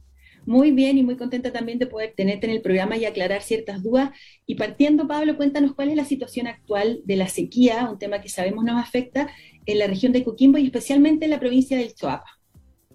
Muy 0.48 0.72
bien 0.72 0.98
y 0.98 1.04
muy 1.04 1.18
contenta 1.18 1.54
también 1.54 1.78
de 1.78 1.86
poder 1.86 2.16
tenerte 2.18 2.48
en 2.48 2.54
el 2.54 2.64
programa 2.64 2.98
y 2.98 3.06
aclarar 3.06 3.44
ciertas 3.44 3.84
dudas. 3.84 4.10
Y 4.48 4.56
partiendo, 4.56 5.08
Pablo, 5.08 5.38
cuéntanos 5.38 5.76
cuál 5.76 5.90
es 5.90 5.96
la 5.96 6.06
situación 6.06 6.48
actual 6.48 7.02
de 7.06 7.16
la 7.16 7.28
sequía, 7.28 7.88
un 7.92 8.00
tema 8.00 8.22
que 8.22 8.30
sabemos 8.30 8.66
nos 8.66 8.82
afecta 8.82 9.30
en 9.68 9.78
la 9.78 9.86
región 9.86 10.14
de 10.14 10.24
Coquimbo 10.24 10.58
y 10.58 10.66
especialmente 10.66 11.26
en 11.26 11.32
la 11.32 11.40
provincia 11.40 11.78
del 11.78 11.94
Choapa. 11.94 12.41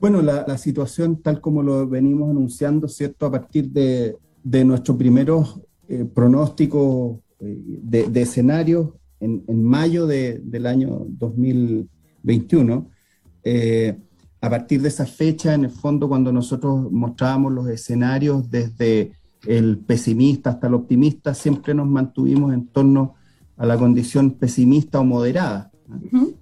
Bueno, 0.01 0.21
la, 0.23 0.59
situación 0.59 1.23
tal 1.23 1.41
como 1.41 1.63
lo 1.63 1.89
venimos 1.89 2.31
anunciando, 2.31 2.89
¿cierto? 2.89 3.27
A 3.27 3.31
partir 3.31 3.71
de, 3.71 4.17
de 4.43 4.65
nuestros 4.65 4.97
primeros 4.97 5.61
eh, 5.89 6.05
pronósticos 6.05 7.19
eh, 7.41 7.59
de, 8.09 8.23
escenarios 8.23 8.91
en, 9.21 9.45
mayo 9.63 10.07
del 10.07 10.67
año 10.67 11.07
2021. 11.09 12.91
Eh, 13.43 13.99
a 14.41 14.51
partir 14.51 14.83
de 14.83 14.89
esa 14.89 15.07
fecha, 15.07 15.55
en 15.55 15.65
el 15.65 15.71
fondo, 15.71 16.09
cuando 16.09 16.33
nosotros 16.33 16.91
mostrábamos 16.93 17.53
los 17.53 17.69
escenarios 17.69 18.51
desde 18.51 19.13
el 19.47 19.79
pesimista 19.79 20.51
hasta 20.51 20.67
el 20.67 20.75
optimista, 20.75 21.35
siempre 21.35 21.73
nos 21.75 21.87
mantuvimos 21.87 22.53
en 22.53 22.67
torno 22.67 23.15
a 23.57 23.65
la 23.65 23.79
condición 23.79 24.33
pesimista 24.33 25.01
o 25.01 25.05
moderada. 25.05 25.71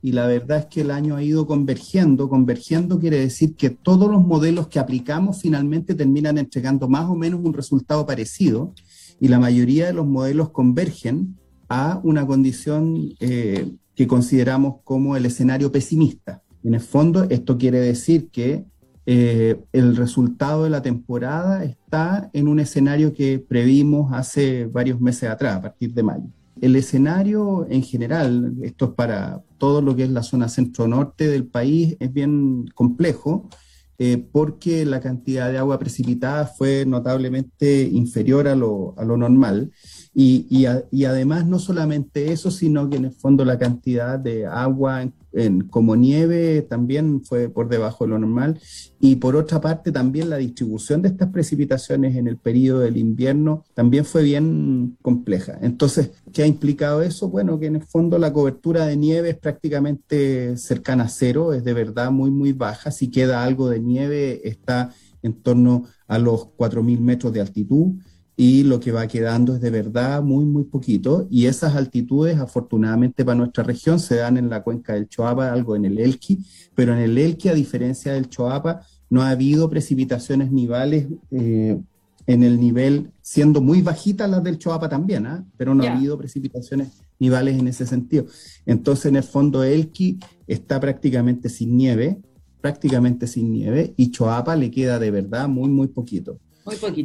Y 0.03 0.13
la 0.13 0.27
verdad 0.27 0.59
es 0.59 0.67
que 0.67 0.81
el 0.83 0.91
año 0.91 1.17
ha 1.17 1.23
ido 1.23 1.47
convergiendo. 1.47 2.29
Convergiendo 2.29 2.99
quiere 2.99 3.19
decir 3.19 3.55
que 3.55 3.71
todos 3.71 4.11
los 4.11 4.25
modelos 4.25 4.69
que 4.69 4.79
aplicamos 4.79 5.41
finalmente 5.41 5.95
terminan 5.95 6.39
entregando 6.39 6.89
más 6.89 7.07
o 7.07 7.15
menos 7.15 7.41
un 7.43 7.55
resultado 7.55 8.07
parecido 8.07 8.73
y 9.21 9.29
la 9.29 9.39
mayoría 9.39 9.87
de 9.87 9.93
los 9.93 10.07
modelos 10.07 10.51
convergen 10.51 11.37
a 11.69 12.01
una 12.03 12.27
condición 12.27 13.15
eh, 13.21 13.71
que 13.95 14.07
consideramos 14.07 14.77
como 14.85 15.17
el 15.17 15.27
escenario 15.27 15.71
pesimista. 15.71 16.43
En 16.63 16.75
el 16.75 16.81
fondo, 16.81 17.25
esto 17.31 17.59
quiere 17.59 17.79
decir 17.79 18.29
que 18.31 18.65
eh, 19.07 19.61
el 19.73 19.97
resultado 19.97 20.65
de 20.65 20.71
la 20.71 20.81
temporada 20.81 21.63
está 21.65 22.31
en 22.33 22.49
un 22.49 22.59
escenario 22.59 23.13
que 23.13 23.39
previmos 23.39 24.13
hace 24.13 24.65
varios 24.65 25.01
meses 25.01 25.29
atrás, 25.29 25.57
a 25.57 25.63
partir 25.63 25.93
de 25.93 26.03
mayo. 26.03 26.25
El 26.61 26.77
escenario 26.77 27.67
en 27.69 27.83
general, 27.83 28.55
esto 28.63 28.87
es 28.87 28.91
para 28.93 29.43
todo 29.59 29.83
lo 29.83 29.97
que 29.97 30.05
es 30.05 30.11
la 30.11 30.23
zona 30.23 30.49
centro-norte 30.49 31.29
del 31.29 31.47
país, 31.47 31.97
es 32.01 32.13
bien 32.13 32.67
complejo. 32.75 33.49
Eh, 33.97 34.19
porque 34.33 34.85
la 34.85 35.01
cantidad 35.01 35.53
de 35.53 35.59
agua 35.59 35.79
precipitada 35.79 36.47
fue 36.47 36.85
notablemente 36.85 37.83
inferior 37.83 38.49
a 38.49 38.57
lo, 38.57 38.93
a 38.99 39.05
lo 39.05 39.17
normal. 39.17 39.71
Y, 40.17 40.47
y, 40.93 41.05
además 41.05 41.45
no 41.45 41.59
solamente 41.59 42.31
eso, 42.31 42.53
sino 42.53 42.89
que 42.89 42.97
en 42.97 43.07
el 43.07 43.11
fondo 43.13 43.45
la 43.45 43.59
cantidad 43.59 44.17
de 44.17 44.47
agua 44.47 45.03
en 45.03 45.63
como 45.63 45.97
nieve 45.97 46.63
también 46.63 47.25
fue 47.25 47.49
por 47.49 47.69
debajo 47.69 48.05
de 48.05 48.11
lo 48.11 48.19
normal. 48.21 48.61
Y 49.01 49.17
por 49.17 49.35
otra 49.35 49.61
parte, 49.61 49.91
también 49.91 50.31
la 50.31 50.37
distribución 50.37 51.03
de 51.03 51.09
estas 51.09 51.31
precipitaciones 51.31 52.15
en 52.17 52.29
el 52.29 52.37
periodo 52.37 52.81
del 52.81 52.97
invierno 52.97 53.65
también 53.75 54.05
fue 54.05 54.23
bien 54.23 54.97
compleja. 55.03 55.59
Entonces, 55.61 56.13
¿qué 56.33 56.45
ha 56.45 56.47
implicado 56.47 57.03
eso? 57.03 57.29
Bueno, 57.29 57.59
que 57.59 57.67
en 57.67 57.77
el 57.77 57.83
fondo 57.83 58.17
la 58.17 58.33
cobertura 58.33 58.87
de 58.87 58.97
nieve 58.97 59.31
es 59.31 59.37
prácticamente 59.39 60.57
cercana 60.57 61.05
a 61.05 61.09
cero, 61.09 61.53
es 61.53 61.65
de 61.65 61.75
verdad 61.75 62.13
muy, 62.13 62.31
muy 62.31 62.53
baja. 62.53 62.93
Si 62.93 63.11
queda 63.11 63.43
algo 63.43 63.69
de 63.69 63.81
nieve, 63.81 64.49
está 64.49 64.95
en 65.23 65.43
torno 65.43 65.87
a 66.07 66.19
los 66.19 66.47
4.000 66.57 67.01
metros 67.01 67.33
de 67.33 67.41
altitud 67.41 67.95
y 68.37 68.65
lo 68.65 68.81
que 68.81 68.91
va 68.91 69.07
quedando 69.07 69.55
es 69.55 69.61
de 69.61 69.71
verdad 69.71 70.23
muy, 70.23 70.45
muy 70.45 70.65
poquito. 70.65 71.27
Y 71.31 71.47
esas 71.47 71.77
altitudes, 71.77 72.39
afortunadamente 72.39 73.25
para 73.25 73.37
nuestra 73.37 73.63
región, 73.63 74.01
se 74.01 74.17
dan 74.17 74.37
en 74.37 74.51
la 74.51 74.63
cuenca 74.63 74.95
del 74.95 75.09
Choapa, 75.09 75.53
algo 75.53 75.77
en 75.77 75.85
el 75.85 75.99
Elqui, 75.99 76.45
pero 76.75 76.93
en 76.93 76.99
el 76.99 77.17
Elqui, 77.17 77.49
a 77.49 77.55
diferencia 77.55 78.13
del 78.13 78.29
Choapa, 78.29 78.81
no 79.09 79.23
ha 79.23 79.31
habido 79.31 79.71
precipitaciones 79.71 80.51
nivales 80.51 81.07
eh, 81.31 81.79
en 82.27 82.43
el 82.43 82.59
nivel, 82.59 83.13
siendo 83.23 83.61
muy 83.61 83.83
bajitas 83.83 84.29
las 84.29 84.43
del 84.43 84.59
Choapa 84.59 84.89
también, 84.89 85.27
¿ah? 85.27 85.45
pero 85.57 85.75
no 85.75 85.85
ha 85.85 85.93
habido 85.93 86.19
precipitaciones 86.19 86.89
nivales 87.19 87.59
en 87.59 87.69
ese 87.69 87.87
sentido. 87.87 88.27
Entonces, 88.67 89.07
en 89.07 89.17
el 89.17 89.23
fondo, 89.23 89.63
Elqui 89.63 90.19
está 90.47 90.81
prácticamente 90.81 91.49
sin 91.49 91.77
nieve, 91.77 92.19
prácticamente 92.61 93.27
sin 93.27 93.53
nieve, 93.53 93.93
y 93.97 94.11
Choapa 94.11 94.57
le 94.57 94.71
queda 94.71 94.99
de 94.99 95.11
verdad 95.11 95.49
muy, 95.49 95.69
muy 95.69 95.89
poquito. 95.89 96.39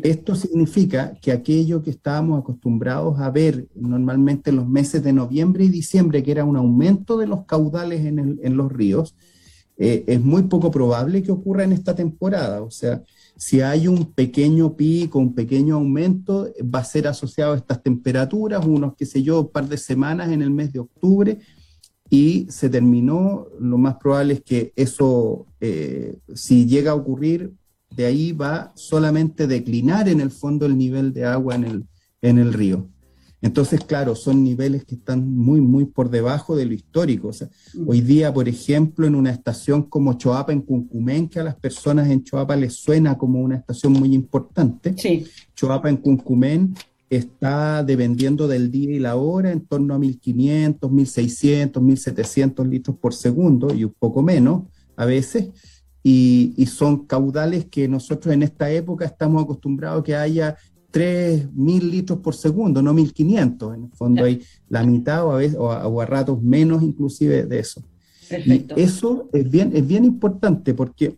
Esto 0.04 0.36
significa 0.36 1.14
que 1.22 1.34
aquello 1.34 1.84
que 1.84 1.90
estábamos 1.90 2.40
acostumbrados 2.40 3.20
a 3.20 3.30
ver 3.30 3.68
normalmente 3.76 4.52
en 4.52 4.56
los 4.56 4.68
meses 4.68 5.04
de 5.04 5.12
noviembre 5.12 5.66
y 5.66 5.70
diciembre, 5.70 6.24
que 6.24 6.32
era 6.32 6.46
un 6.46 6.56
aumento 6.56 7.18
de 7.18 7.28
los 7.28 7.46
caudales 7.46 8.06
en, 8.06 8.58
los 8.58 8.72
ríos, 8.72 9.16
eh, 9.78 10.06
es 10.08 10.22
muy 10.22 10.44
poco 10.44 10.72
probable 10.72 11.24
que 11.24 11.32
ocurra 11.32 11.66
en 11.66 11.74
esta 11.74 11.94
temporada. 11.94 12.62
O 12.62 12.72
sea, 12.72 13.04
si 13.36 13.60
hay 13.60 13.88
un 13.88 14.14
pequeño 14.14 14.76
pico, 14.78 15.20
un 15.20 15.34
pequeño 15.34 15.76
aumento, 15.76 16.50
va 16.64 16.80
a 16.80 16.86
ser 16.86 17.08
asociado 17.08 17.54
a 17.54 17.58
estas 17.58 17.84
temperaturas, 17.84 18.66
unos, 18.66 18.96
qué 18.96 19.06
sé 19.06 19.24
yo, 19.24 19.42
un 19.42 19.50
par 19.50 19.68
de 19.68 19.78
semanas 19.78 20.32
en 20.32 20.42
el 20.42 20.52
mes 20.52 20.72
de 20.72 20.80
octubre, 20.80 21.40
y 22.10 22.48
se 22.50 22.70
terminó. 22.70 23.48
Lo 23.60 23.78
más 23.78 23.98
probable 23.98 24.36
es 24.36 24.42
que 24.42 24.74
eso, 24.76 25.48
eh, 25.60 26.18
si 26.34 26.66
llega 26.66 26.92
a 26.92 26.96
ocurrir, 26.96 27.54
de 27.96 28.06
ahí 28.06 28.32
va 28.32 28.72
solamente 28.76 29.48
declinar 29.48 30.08
en 30.10 30.22
el 30.22 30.32
fondo 30.32 30.66
el 30.66 30.78
nivel 30.78 31.14
de 31.14 31.26
agua 31.26 31.56
en 31.56 31.64
el, 31.64 31.86
en 32.22 32.38
el 32.38 32.54
río. 32.54 32.88
Entonces, 33.42 33.80
claro, 33.86 34.16
son 34.16 34.44
niveles 34.44 34.84
que 34.84 34.96
están 34.96 35.34
muy, 35.34 35.62
muy 35.62 35.86
por 35.86 36.10
debajo 36.10 36.56
de 36.56 36.66
lo 36.66 36.74
histórico. 36.74 37.32
Mm. 37.74 37.90
hoy 37.90 38.02
día, 38.02 38.34
por 38.34 38.50
ejemplo, 38.50 39.08
en 39.08 39.16
una 39.16 39.32
estación 39.32 39.84
como 39.84 40.14
Choapa, 40.14 40.52
en 40.52 40.62
Cuncumén, 40.62 41.30
que 41.30 41.40
a 41.40 41.44
las 41.44 41.56
personas 41.56 42.10
en 42.10 42.24
Choapa 42.24 42.56
les 42.56 42.74
suena 42.74 43.18
como 43.18 43.40
una 43.40 43.56
estación 43.56 43.94
muy 43.94 44.14
importante, 44.14 44.94
sí. 44.98 45.26
Choapa 45.56 45.90
en 45.90 45.98
Cuncumén 45.98 46.74
está 47.10 47.84
dependiendo 47.84 48.48
del 48.48 48.70
día 48.70 48.92
y 48.92 49.00
la 49.00 49.16
hora 49.16 49.52
en 49.52 49.66
torno 49.66 49.96
a 49.96 49.98
1.500, 49.98 50.80
1.600, 50.80 51.72
1.700 51.72 52.68
litros 52.68 52.98
por 52.98 53.14
segundo 53.14 53.74
y 53.74 53.84
un 53.84 53.96
poco 53.98 54.22
menos 54.22 54.64
a 54.96 55.06
veces 55.06 55.50
y, 56.04 56.66
son 56.68 57.06
caudales 57.06 57.66
que 57.66 57.88
nosotros 57.88 58.34
en 58.34 58.44
esta 58.44 58.72
época 58.72 59.06
estamos 59.06 59.44
acostumbrados 59.44 60.02
a 60.02 60.04
que 60.04 60.16
haya 60.16 60.58
3.000 60.92 61.82
litros 61.82 62.20
por 62.20 62.36
segundo, 62.36 62.82
no 62.82 62.94
1.500. 62.94 63.76
En 63.76 63.84
el 63.84 63.92
fondo 63.92 64.24
hay 64.24 64.42
la 64.70 64.84
mitad 64.84 65.26
o 65.26 65.32
a, 65.32 65.38
veces, 65.38 65.58
o 65.60 66.02
a, 66.02 66.06
ratos 66.06 66.42
menos 66.42 66.82
inclusive 66.84 67.44
de 67.44 67.60
eso. 67.60 67.84
Perfecto. 68.30 68.76
Y 68.78 68.82
eso 68.82 69.30
es 69.34 69.50
bien, 69.50 69.72
es 69.76 69.86
bien 69.86 70.06
importante 70.06 70.74
porque 70.74 71.18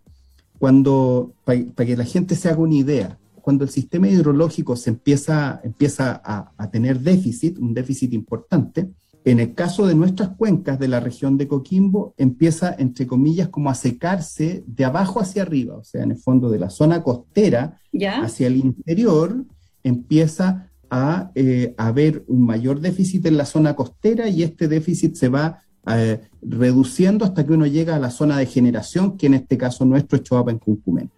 cuando, 0.58 1.34
para 1.44 1.86
que 1.86 1.98
la 1.98 2.06
gente 2.06 2.36
se 2.36 2.50
haga 2.50 2.60
una 2.60 2.76
idea, 2.76 3.18
cuando 3.42 3.64
el 3.64 3.70
sistema 3.70 4.08
hidrológico 4.08 4.75
se 4.75 4.92
empieza, 4.92 5.60
empieza 5.64 6.22
a, 6.24 6.51
a 6.58 6.70
tener 6.70 7.00
déficit, 7.00 7.58
un 7.58 7.74
déficit 7.74 8.14
importante, 8.14 8.90
en 9.24 9.40
el 9.40 9.53
caso 9.53 9.86
de 9.86 9.94
nuestras 9.94 10.29
cuencas 10.29 10.79
de 10.79 10.88
la 10.88 11.00
región 11.00 11.38
de 11.38 11.48
Coquimbo, 11.48 12.16
empieza, 12.18 12.75
entre 12.77 13.05
comillas, 13.05 13.50
como 13.50 13.70
a 13.70 13.75
secarse 13.75 14.64
de 14.66 14.86
abajo 14.86 15.20
hacia 15.20 15.44
arriba, 15.44 15.75
o 15.75 15.84
sea, 15.84 16.03
en 16.03 16.12
el 16.12 16.18
fondo 16.18 16.50
de 16.50 16.60
la 16.60 16.70
zona 16.70 17.03
costera 17.03 17.79
hacia 18.24 18.48
el 18.48 18.57
interior, 18.57 19.46
empieza 19.84 20.70
a 20.90 21.31
eh, 21.36 21.74
haber 21.77 22.24
un 22.27 22.46
mayor 22.46 22.81
déficit 22.81 23.25
en 23.27 23.38
la 23.38 23.46
zona 23.46 23.75
costera 23.75 24.27
y 24.27 24.44
este 24.44 24.68
déficit 24.68 25.16
se 25.16 25.29
va 25.29 25.60
eh, 25.88 26.20
reduciendo 26.42 27.24
hasta 27.24 27.46
que 27.46 27.53
uno 27.53 27.66
llega 27.66 27.96
a 27.96 28.00
la 28.00 28.10
zona 28.10 28.38
de 28.38 28.46
generación, 28.46 29.18
que 29.18 29.27
en 29.27 29.36
este 29.36 29.57
caso 29.57 29.86
nuestro 29.86 30.18
es 30.18 30.24
Choapa 30.24 30.51
en 30.51 30.60
Cuncumén. 30.60 31.10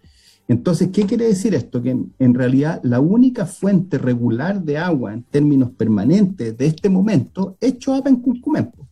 Entonces, 0.46 0.90
¿qué 0.92 1.06
quiere 1.06 1.26
decir 1.26 1.54
esto? 1.54 1.80
Que 1.80 1.96
en, 2.18 2.34
realidad 2.34 2.80
la 2.82 3.00
única 3.00 3.46
fuente 3.46 3.96
regular 3.96 4.62
de 4.62 4.76
agua 4.76 5.14
en 5.14 5.22
términos 5.22 5.70
permanentes 5.70 6.56
de 6.56 6.66
este 6.66 6.90
momento 6.90 7.56
es 7.60 7.78
Choapa 7.78 8.10
en 8.10 8.16
Curcumempo. 8.16 8.86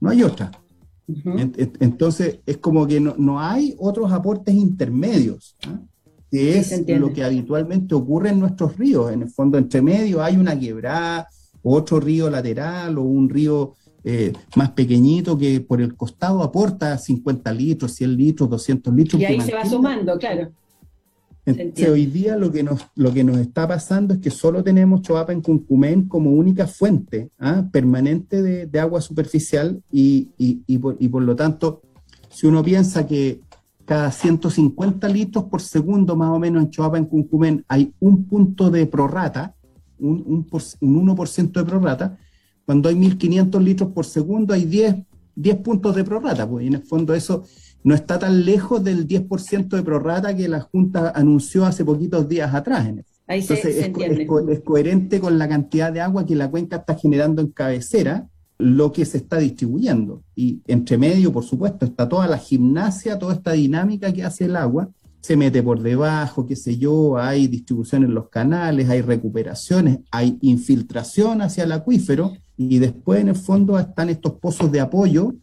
No 0.00 0.10
hay 0.10 0.22
otra. 0.22 0.50
entonces, 1.80 2.40
es 2.44 2.56
como 2.56 2.86
que 2.86 3.00
no, 3.00 3.40
hay 3.40 3.76
otros 3.78 4.10
aportes 4.10 4.54
intermedios, 4.54 5.54
¿ah? 5.68 5.78
que 6.28 6.58
es 6.58 6.84
lo 6.88 7.12
que 7.12 7.22
habitualmente 7.22 7.94
ocurre 7.94 8.30
en 8.30 8.40
nuestros 8.40 8.76
ríos. 8.76 9.12
En 9.12 9.22
el 9.22 9.30
fondo, 9.30 9.58
entre 9.58 9.80
medio 9.80 10.22
hay 10.22 10.36
una 10.36 10.58
quebrada, 10.58 11.28
otro 11.62 12.00
río 12.00 12.28
lateral 12.28 12.98
o 12.98 13.02
un 13.02 13.28
río 13.28 13.74
eh, 14.02 14.32
más 14.56 14.70
pequeñito 14.70 15.38
que 15.38 15.60
por 15.60 15.80
el 15.80 15.96
costado 15.96 16.42
aporta 16.42 16.98
50 16.98 17.52
litros, 17.52 17.92
100 17.92 18.16
litros, 18.16 18.50
200 18.50 18.94
litros. 18.94 19.22
Y 19.22 19.24
ahí 19.24 19.40
se 19.40 19.54
va 19.54 19.64
sumando, 19.64 20.18
claro. 20.18 20.50
Entonces, 21.46 21.88
hoy 21.88 22.06
día 22.06 22.36
lo 22.36 22.50
que, 22.50 22.64
nos, 22.64 22.88
lo 22.96 23.12
que 23.12 23.22
nos 23.22 23.38
está 23.38 23.68
pasando 23.68 24.14
es 24.14 24.20
que 24.20 24.30
solo 24.30 24.64
tenemos 24.64 25.02
Choapa 25.02 25.32
en 25.32 25.40
Cuncumén 25.40 26.08
como 26.08 26.32
única 26.32 26.66
fuente 26.66 27.30
¿ah? 27.38 27.64
permanente 27.70 28.42
de, 28.42 28.80
agua 28.80 29.00
superficial 29.00 29.80
y, 29.92 30.30
y, 30.36 30.78
por, 30.78 30.96
y, 30.98 31.06
por, 31.08 31.22
lo 31.22 31.36
tanto, 31.36 31.82
si 32.28 32.48
uno 32.48 32.64
piensa 32.64 33.06
que 33.06 33.40
cada 33.84 34.10
150 34.10 35.08
litros 35.08 35.44
por 35.44 35.62
segundo 35.62 36.16
más 36.16 36.30
o 36.30 36.38
menos 36.40 36.64
en 36.64 36.70
Choapa 36.70 36.98
en 36.98 37.04
Cuncumén 37.04 37.64
hay 37.68 37.92
un 38.00 38.24
punto 38.24 38.68
de 38.68 38.86
prorata, 38.86 39.54
un, 40.00 40.24
un, 40.26 40.46
un 40.80 41.16
1% 41.16 41.52
de 41.52 41.64
prorata, 41.64 42.18
cuando 42.64 42.88
hay 42.88 42.96
1.500 42.96 43.62
litros 43.62 43.92
por 43.92 44.04
segundo 44.04 44.52
hay 44.52 44.64
10, 44.64 44.96
10 45.36 45.56
puntos 45.58 45.94
de 45.94 46.02
prorata, 46.02 46.48
pues 46.48 46.64
y 46.64 46.66
en 46.66 46.74
el 46.74 46.82
fondo 46.82 47.14
eso 47.14 47.44
no 47.86 47.94
está 47.94 48.18
tan 48.18 48.44
lejos 48.44 48.82
del 48.82 49.06
10% 49.06 49.68
de 49.68 49.82
prorrata 49.84 50.34
que 50.34 50.48
la 50.48 50.60
Junta 50.60 51.12
anunció 51.14 51.64
hace 51.64 51.84
poquitos 51.84 52.28
días 52.28 52.52
atrás. 52.52 52.84
Ahí 53.28 53.42
Entonces, 53.42 53.76
se, 53.76 53.80
es, 53.80 53.92
es, 54.48 54.60
coherente 54.64 55.20
con 55.20 55.38
la 55.38 55.48
cantidad 55.48 55.92
de 55.92 56.00
agua 56.00 56.26
que 56.26 56.34
la 56.34 56.50
cuenca 56.50 56.78
está 56.78 56.96
generando 56.96 57.40
en 57.42 57.52
cabecera, 57.52 58.26
lo 58.58 58.90
que 58.90 59.04
se 59.04 59.18
está 59.18 59.38
distribuyendo. 59.38 60.24
Y 60.34 60.62
entre 60.66 60.98
medio, 60.98 61.32
por 61.32 61.44
supuesto, 61.44 61.86
está 61.86 62.08
toda 62.08 62.26
la 62.26 62.38
gimnasia, 62.38 63.20
toda 63.20 63.34
esta 63.34 63.52
dinámica 63.52 64.12
que 64.12 64.24
hace 64.24 64.46
el 64.46 64.56
agua. 64.56 64.88
Se 65.20 65.36
mete 65.36 65.62
por 65.62 65.80
debajo, 65.80 66.44
qué 66.44 66.56
sé 66.56 66.78
yo, 66.78 67.16
hay 67.16 67.46
distribución 67.46 68.02
en 68.02 68.14
los 68.14 68.30
canales, 68.30 68.88
hay 68.88 69.00
recuperaciones, 69.00 70.00
hay 70.10 70.38
infiltración 70.40 71.40
hacia 71.40 71.62
el 71.62 71.70
acuífero 71.70 72.32
y 72.56 72.80
después 72.80 73.20
en 73.20 73.28
el 73.28 73.36
fondo 73.36 73.78
están 73.78 74.08
estos 74.08 74.32
pozos 74.40 74.72
de 74.72 74.80
apoyo 74.80 75.34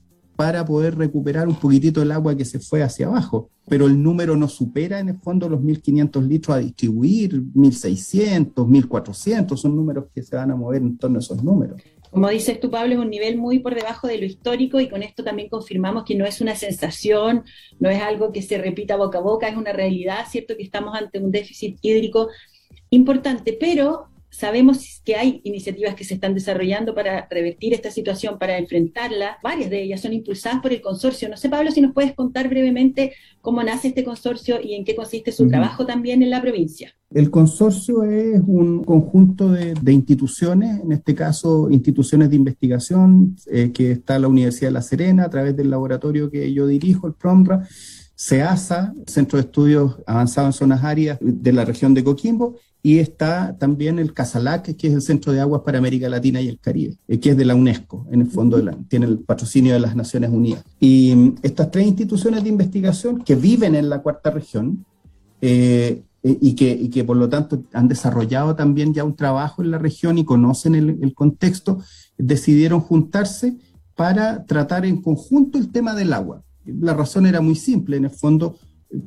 para 0.43 0.65
poder 0.65 0.97
recuperar 0.97 1.47
un 1.47 1.56
poquitito 1.56 2.01
el 2.01 2.12
agua 2.12 2.36
que 2.36 2.43
se 2.43 2.60
fue 2.60 2.84
hacia 2.84 3.08
abajo. 3.08 3.49
Pero 3.69 3.86
el 3.88 4.03
número 4.03 4.36
no 4.36 4.49
supera 4.49 4.99
en 4.99 5.08
el 5.08 5.17
fondo 5.17 5.47
los 5.47 5.62
1.500 5.62 6.27
litros 6.27 6.58
a 6.58 6.60
distribuir, 6.60 7.41
1.600, 7.56 8.53
1.400, 8.53 9.56
son 9.56 9.73
números 9.73 10.08
que 10.13 10.21
se 10.21 10.36
van 10.36 10.51
a 10.51 10.58
mover 10.58 10.82
en 10.82 10.97
torno 10.97 11.19
a 11.19 11.21
esos 11.21 11.41
números. 11.41 11.82
Como 12.12 12.27
dices 12.27 12.60
tú, 12.60 12.69
Pablo, 12.69 12.93
es 12.93 12.99
un 12.99 13.10
nivel 13.10 13.38
muy 13.38 13.60
por 13.60 13.73
debajo 13.73 14.06
de 14.06 14.17
lo 14.17 14.25
histórico 14.25 14.82
y 14.82 14.89
con 14.89 15.01
esto 15.01 15.23
también 15.23 15.47
confirmamos 15.47 16.03
que 16.03 16.15
no 16.15 16.25
es 16.25 16.41
una 16.41 16.58
sensación, 16.58 17.43
no 17.79 17.89
es 17.89 18.01
algo 18.01 18.34
que 18.34 18.41
se 18.41 18.58
repita 18.58 18.97
boca 18.97 19.19
a 19.19 19.21
boca, 19.21 19.47
es 19.47 19.56
una 19.56 19.71
realidad, 19.71 20.25
¿cierto? 20.29 20.58
Que 20.58 20.63
estamos 20.63 20.93
ante 20.93 21.19
un 21.19 21.32
déficit 21.32 21.77
hídrico 21.82 22.27
importante, 22.89 23.58
pero 23.58 24.10
Sabemos 24.33 24.99
que 25.05 25.15
hay 25.15 25.41
iniciativas 25.43 25.93
que 25.93 26.03
se 26.03 26.15
están 26.15 26.33
desarrollando 26.33 26.95
para 26.95 27.27
revertir 27.29 27.71
esta 27.75 27.91
situación, 27.91 28.39
para 28.39 28.57
enfrentarla. 28.57 29.37
Varias 29.43 29.69
de 29.69 29.83
ellas 29.83 30.01
son 30.01 30.11
impulsadas 30.11 30.59
por 30.59 30.73
el 30.73 30.81
consorcio. 30.81 31.29
No 31.29 31.37
sé, 31.37 31.49
Pablo, 31.49 31.69
si 31.69 31.81
nos 31.81 31.93
puedes 31.93 32.13
contar 32.13 32.49
brevemente 32.49 33.13
cómo 33.41 33.61
nace 33.61 33.89
este 33.89 34.03
consorcio 34.03 34.59
y 34.59 34.73
en 34.73 34.85
qué 34.85 34.95
consiste 34.95 35.31
su 35.31 35.47
trabajo 35.47 35.85
también 35.85 36.23
en 36.23 36.31
la 36.31 36.41
provincia. 36.41 36.95
El 37.11 37.29
consorcio 37.29 38.03
es 38.05 38.41
un 38.47 38.83
conjunto 38.83 39.51
de, 39.51 39.93
instituciones, 39.93 40.81
en 40.81 40.93
este 40.93 41.13
caso 41.13 41.69
instituciones 41.69 42.31
de 42.31 42.35
investigación, 42.35 43.35
eh, 43.51 43.71
que 43.71 43.91
está 43.91 44.17
la 44.17 44.29
Universidad 44.29 44.69
de 44.69 44.73
La 44.73 44.81
Serena 44.81 45.25
a 45.25 45.29
través 45.29 45.55
del 45.55 45.69
laboratorio 45.69 46.31
que 46.31 46.51
yo 46.51 46.65
dirijo, 46.65 47.05
el 47.05 47.13
PROMRA, 47.13 47.67
CEASA, 48.17 48.95
Centro 49.05 49.37
de 49.37 49.45
Estudios 49.45 49.97
Avanzados 50.07 50.55
en 50.55 50.59
Zonas 50.59 50.83
Áridas 50.83 51.19
de 51.21 51.53
la 51.53 51.65
región 51.65 51.93
de 51.93 52.03
Coquimbo, 52.03 52.55
y 52.85 52.99
está 52.99 53.57
también 53.57 53.97
el 53.97 54.13
CASALAC, 54.13 54.75
que 54.75 54.87
es 54.87 54.93
el 54.93 55.01
Centro 55.01 55.31
de 55.31 55.39
Aguas 55.39 55.61
para 55.61 55.77
América 55.77 56.09
Latina 56.09 56.41
y 56.41 56.49
el 56.49 56.59
Caribe, 56.59 56.97
eh, 57.07 57.17
que 57.17 57.29
es 57.29 57.37
de 57.37 57.45
la 57.45 57.55
UNESCO, 57.55 58.05
en 58.11 58.19
el 58.19 58.27
fondo 58.27 58.61
tiene 58.89 59.05
el 59.05 59.19
patrocinio 59.19 59.71
de 59.71 59.79
las 59.79 59.95
Naciones 59.95 60.29
Unidas. 60.29 60.65
Y 60.81 61.15
mm, 61.15 61.35
estas 61.43 61.71
tres 61.71 61.87
instituciones 61.87 62.43
de 62.43 62.49
investigación 62.49 63.23
que 63.23 63.35
viven 63.35 63.73
en 63.75 63.89
la 63.89 64.01
cuarta 64.01 64.31
región 64.31 64.85
eh, 65.41 66.03
eh, 66.23 66.37
y, 66.41 66.55
que, 66.55 66.89
que 66.89 67.05
por 67.05 67.15
lo 67.15 67.29
tanto 67.29 67.63
han 67.71 67.87
desarrollado 67.87 68.53
también 68.53 68.93
ya 68.93 69.05
un 69.05 69.15
trabajo 69.15 69.63
en 69.63 69.71
la 69.71 69.77
región 69.77 70.17
y 70.17 70.25
conocen 70.25 70.75
el, 70.75 70.99
el 71.01 71.13
contexto, 71.13 71.79
decidieron 72.17 72.81
juntarse 72.81 73.55
para 73.95 74.43
tratar 74.45 74.85
en 74.85 75.01
conjunto 75.01 75.57
el 75.57 75.71
tema 75.71 75.95
del 75.95 76.11
agua. 76.11 76.43
La 76.65 76.93
razón 76.93 77.27
era 77.27 77.39
muy 77.39 77.55
simple, 77.55 77.95
en 77.95 78.05
el 78.05 78.11
fondo 78.11 78.57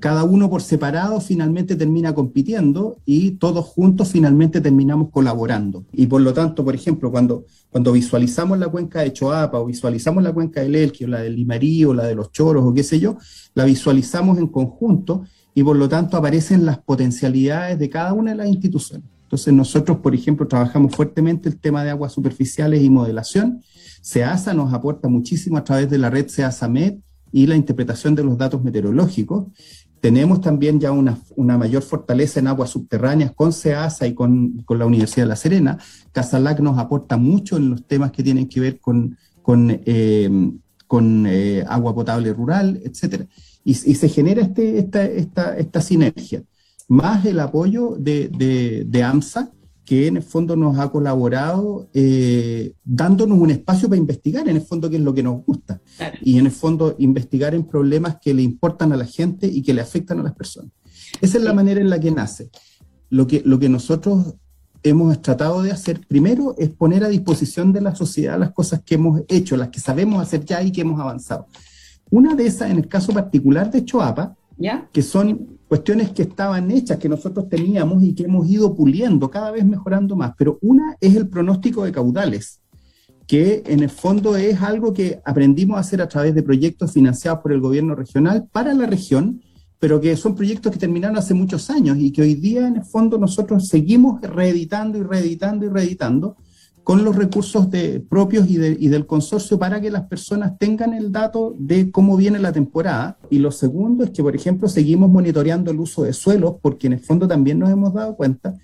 cada 0.01 0.25
uno 0.25 0.51
por 0.51 0.63
separado 0.63 1.21
finalmente 1.21 1.77
termina 1.77 2.15
compitiendo 2.15 2.97
y 3.05 3.33
todos 3.33 3.65
juntos 3.65 4.11
finalmente 4.11 4.61
terminamos 4.61 5.11
colaborando. 5.11 5.85
Y 5.93 6.07
por 6.07 6.21
lo 6.21 6.33
tanto, 6.33 6.65
por 6.65 6.75
ejemplo, 6.75 7.11
cuando, 7.11 7.45
cuando 7.71 7.93
visualizamos 7.93 8.59
la 8.59 8.69
cuenca 8.69 9.01
de 9.01 9.13
Choapa 9.13 9.61
o 9.61 9.67
visualizamos 9.67 10.23
la 10.23 10.33
cuenca 10.33 10.61
del 10.61 10.75
Elqui 10.75 11.05
o 11.05 11.09
la 11.09 11.21
del 11.21 11.37
Limarí 11.37 11.85
o 11.85 11.95
la 11.95 12.05
de 12.05 12.15
los 12.15 12.33
Choros 12.33 12.65
o 12.65 12.75
qué 12.75 12.83
sé 12.83 12.99
yo, 12.99 13.17
la 13.55 13.65
visualizamos 13.65 14.39
en 14.39 14.49
conjunto 14.49 15.25
y 15.55 15.63
por 15.63 15.77
lo 15.77 15.89
tanto 15.89 16.17
aparecen 16.17 16.67
las 16.67 16.79
potencialidades 16.79 17.79
de 17.79 17.89
cada 17.89 18.13
una 18.13 18.33
de 18.33 18.39
las 18.39 18.49
instituciones. 18.49 19.07
Entonces 19.23 19.53
nosotros, 19.55 19.99
por 19.99 20.15
ejemplo, 20.15 20.47
trabajamos 20.47 20.95
fuertemente 20.95 21.49
el 21.49 21.59
tema 21.59 21.83
de 21.83 21.91
aguas 21.91 22.13
superficiales 22.13 22.83
y 22.83 22.91
modelación. 22.91 23.63
SEASA 24.01 24.55
nos 24.55 24.73
aporta 24.73 25.09
muchísimo 25.09 25.57
a 25.57 25.65
través 25.65 25.91
de 25.91 25.99
la 25.99 26.11
red 26.11 26.29
SEASA-MED 26.29 26.99
y 27.33 27.47
la 27.47 27.57
interpretación 27.57 28.15
de 28.15 28.25
los 28.25 28.39
datos 28.39 28.63
meteorológicos. 28.63 29.47
Tenemos 30.01 30.41
también 30.41 30.79
ya 30.79 30.93
una, 30.93 31.19
mayor 31.37 31.83
fortaleza 31.83 32.39
en 32.39 32.47
aguas 32.47 32.71
subterráneas 32.71 33.33
con 33.33 33.53
SEASA 33.53 34.07
y 34.07 34.15
con, 34.15 34.65
la 34.69 34.87
Universidad 34.87 35.25
de 35.25 35.29
La 35.29 35.37
Serena. 35.37 35.79
Casalac 36.13 36.61
nos 36.61 36.79
aporta 36.79 37.17
mucho 37.17 37.57
en 37.57 37.71
los 37.71 37.87
temas 37.87 38.13
que 38.13 38.23
tienen 38.23 38.49
que 38.49 38.61
ver 38.61 38.79
con, 38.79 39.17
con, 39.43 39.81
eh, 39.85 40.51
con 40.87 41.27
eh, 41.27 41.65
agua 41.67 41.95
potable 41.95 42.33
rural, 42.33 42.81
etc. 42.85 43.27
Y, 43.65 43.75
se 43.75 44.09
genera 44.09 44.43
este, 44.43 44.79
esta, 44.79 45.05
esta, 45.05 45.57
esta 45.57 45.81
sinergia, 45.81 46.45
más 46.87 47.25
el 47.25 47.41
apoyo 47.41 47.97
de, 47.99 48.29
de, 48.29 48.85
de 48.87 49.03
AMSA, 49.03 49.51
que 49.87 50.09
en 50.09 50.17
el 50.17 50.23
fondo 50.25 50.57
nos 50.57 50.79
ha 50.79 50.91
colaborado 50.91 51.89
eh, 51.95 52.75
dándonos 52.85 53.39
un 53.39 53.51
espacio 53.51 53.89
para 53.89 53.99
investigar, 53.99 54.49
en 54.49 54.57
el 54.57 54.63
fondo, 54.63 54.91
qué 54.91 54.97
es 54.97 55.03
lo 55.03 55.15
que 55.15 55.23
nos 55.23 55.45
gusta. 55.45 55.81
Y 56.21 56.39
en 56.39 56.47
el 56.47 56.53
fondo, 56.53 56.97
investigar 56.99 57.55
en 57.55 57.65
problemas 57.65 58.19
que 58.21 58.35
le 58.35 58.43
importan 58.43 58.93
a 58.93 58.97
la 58.97 59.07
gente 59.07 59.47
y 59.47 59.63
que 59.63 59.73
le 59.73 59.81
afectan 59.81 60.19
a 60.21 60.25
las 60.25 60.35
personas. 60.35 60.73
Esa 61.21 61.39
es 61.39 61.45
la 61.45 61.55
manera 61.55 61.81
en 61.81 61.89
la 61.89 62.01
que 62.01 62.11
nace. 62.11 62.51
Lo 63.11 63.29
que, 63.29 63.43
lo 63.45 63.61
que 63.61 63.69
nosotros 63.69 64.35
hemos 64.83 65.23
tratado 65.23 65.63
de 65.63 65.71
hacer 65.71 66.01
primero 66.07 66.57
es 66.59 66.71
poner 66.71 67.05
a 67.05 67.09
disposición 67.09 67.73
de 67.73 67.81
la 67.81 67.95
sociedad 67.95 68.39
las 68.39 68.53
cosas 68.53 68.83
que 68.83 68.97
hemos 68.97 69.23
hecho, 69.29 69.57
las 69.57 69.69
que 69.69 69.81
sabemos 69.81 70.21
hacer 70.21 70.45
ya 70.45 70.63
y 70.63 70.73
que 70.73 70.81
hemos 70.81 71.01
avanzado. 71.01 71.47
Una 72.11 72.35
de 72.35 72.47
esas, 72.47 72.71
en 72.71 72.79
el 72.79 72.89
caso 72.89 73.13
particular 73.13 73.71
de 73.71 73.85
Choapa, 73.85 74.37
que 74.93 75.03
son 75.03 75.59
cuestiones 75.69 76.11
que 76.11 76.23
estaban 76.23 76.71
hechas, 76.71 76.99
que 76.99 77.09
nosotros 77.09 77.49
teníamos 77.49 78.03
y 78.03 78.15
que 78.15 78.25
hemos 78.25 78.49
ido 78.49 78.75
puliendo, 78.75 79.31
cada 79.31 79.51
vez 79.51 79.65
mejorando 79.65 80.17
más. 80.17 80.35
Pero 80.39 80.59
una 80.63 80.97
es 81.01 81.15
el 81.17 81.29
pronóstico 81.29 81.85
de 81.85 81.93
caudales, 81.93 82.61
que 83.27 83.63
en 83.67 83.81
el 83.81 83.91
fondo 83.91 84.37
es 84.37 84.61
algo 84.63 84.93
que 84.93 85.21
aprendimos 85.25 85.77
a 85.77 85.81
hacer 85.81 86.01
a 86.01 86.09
través 86.09 86.35
de 86.35 86.43
proyectos 86.43 86.93
financiados 86.93 87.41
por 87.41 87.53
el 87.53 87.61
gobierno 87.61 87.95
regional 87.95 88.47
para 88.51 88.73
la 88.73 88.87
región, 88.87 89.43
pero 89.79 90.01
que 90.01 90.17
son 90.17 90.35
proyectos 90.35 90.73
que 90.73 90.79
terminaron 90.79 91.19
hace 91.19 91.35
muchos 91.35 91.69
años 91.69 91.99
y 91.99 92.13
que 92.13 92.23
hoy 92.23 92.35
día 92.35 92.67
en 92.67 92.77
el 92.77 92.85
fondo 92.85 93.19
nosotros 93.19 93.69
seguimos 93.69 94.21
reeditando 94.23 94.99
y 94.99 95.03
reeditando 95.03 95.67
y 95.67 95.69
reeditando 95.69 96.37
con 96.87 97.05
los 97.05 97.17
recursos 97.17 97.69
de, 97.69 97.99
propios 97.99 98.49
y, 98.49 98.59
del 98.59 99.07
consorcio 99.07 99.59
para 99.59 99.81
que 99.81 99.91
las 99.91 100.05
personas 100.05 100.57
tengan 100.57 100.95
el 100.95 101.11
dato 101.11 101.53
de 101.59 101.91
cómo 101.91 102.17
viene 102.17 102.39
la 102.39 102.53
temporada. 102.53 103.19
Y 103.29 103.41
lo 103.41 103.51
segundo 103.51 104.05
es 104.05 104.11
que, 104.11 104.23
por 104.23 104.37
ejemplo, 104.37 104.69
seguimos 104.69 105.11
monitoreando 105.11 105.73
el 105.73 105.81
uso 105.81 106.05
de 106.05 106.13
suelos, 106.13 106.59
porque 106.63 106.87
en 106.87 106.93
el 106.93 107.01
fondo 107.01 107.27
también 107.27 107.59
nos 107.59 107.71
hemos 107.71 107.93
dado 107.93 108.15
cuenta 108.15 108.55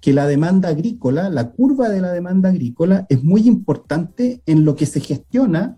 que 0.00 0.12
la 0.12 0.28
demanda 0.28 0.68
agrícola, 0.68 1.28
la 1.28 1.50
curva 1.50 1.88
de 1.88 2.00
la 2.00 2.12
demanda 2.12 2.50
agrícola 2.50 3.04
es 3.08 3.24
muy 3.24 3.48
importante 3.48 4.42
en 4.46 4.64
lo 4.64 4.76
que 4.76 4.86
se 4.86 5.00
gestiona 5.00 5.76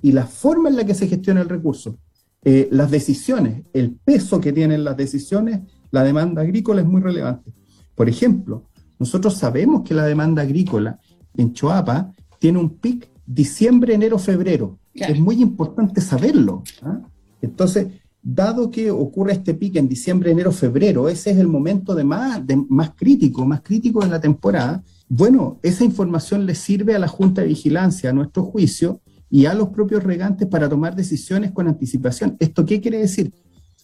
y 0.00 0.12
la 0.12 0.24
forma 0.24 0.70
en 0.70 0.76
la 0.76 0.86
que 0.86 0.94
se 0.94 1.06
gestiona 1.06 1.42
el 1.42 1.50
recurso. 1.50 1.98
Eh, 2.44 2.70
las 2.70 2.90
decisiones, 2.90 3.62
el 3.74 3.92
peso 3.92 4.40
que 4.40 4.54
tienen 4.54 4.84
las 4.84 4.96
decisiones, 4.96 5.60
la 5.90 6.02
demanda 6.02 6.40
agrícola 6.40 6.80
es 6.80 6.86
muy 6.86 7.02
relevante. 7.02 7.52
Por 7.94 8.08
ejemplo, 8.08 8.70
nosotros 8.98 9.34
sabemos 9.34 9.82
que 9.82 9.92
la 9.92 10.06
demanda 10.06 10.40
agrícola 10.40 10.98
en 11.36 11.52
Choapa 11.52 12.12
tiene 12.38 12.58
un 12.58 12.70
pic 12.70 13.08
diciembre, 13.26 13.94
enero, 13.94 14.18
febrero. 14.18 14.78
Es 14.94 15.18
muy 15.18 15.40
importante 15.40 16.00
saberlo. 16.00 16.62
¿ah? 16.82 17.00
Entonces, 17.40 17.86
dado 18.22 18.70
que 18.70 18.90
ocurre 18.90 19.32
este 19.32 19.54
pic 19.54 19.76
en 19.76 19.88
diciembre, 19.88 20.30
enero, 20.30 20.52
febrero, 20.52 21.08
ese 21.08 21.30
es 21.30 21.38
el 21.38 21.48
momento 21.48 21.94
de 21.94 22.04
más, 22.04 22.46
de 22.46 22.56
más 22.56 22.92
crítico, 22.94 23.44
más 23.44 23.62
crítico 23.62 24.00
de 24.00 24.08
la 24.08 24.20
temporada. 24.20 24.82
Bueno, 25.08 25.58
esa 25.62 25.84
información 25.84 26.46
le 26.46 26.54
sirve 26.54 26.94
a 26.94 26.98
la 26.98 27.08
Junta 27.08 27.42
de 27.42 27.48
Vigilancia, 27.48 28.10
a 28.10 28.12
nuestro 28.12 28.44
juicio, 28.44 29.00
y 29.32 29.46
a 29.46 29.54
los 29.54 29.70
propios 29.70 30.04
regantes 30.04 30.46
para 30.46 30.68
tomar 30.68 30.94
decisiones 30.94 31.52
con 31.52 31.66
anticipación. 31.66 32.36
¿Esto 32.38 32.66
qué 32.66 32.82
quiere 32.82 32.98
decir? 32.98 33.32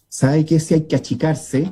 ¿Sabe 0.07 0.45
que 0.45 0.59
si 0.59 0.75
hay 0.75 0.81
que 0.81 0.95
achicarse? 0.95 1.71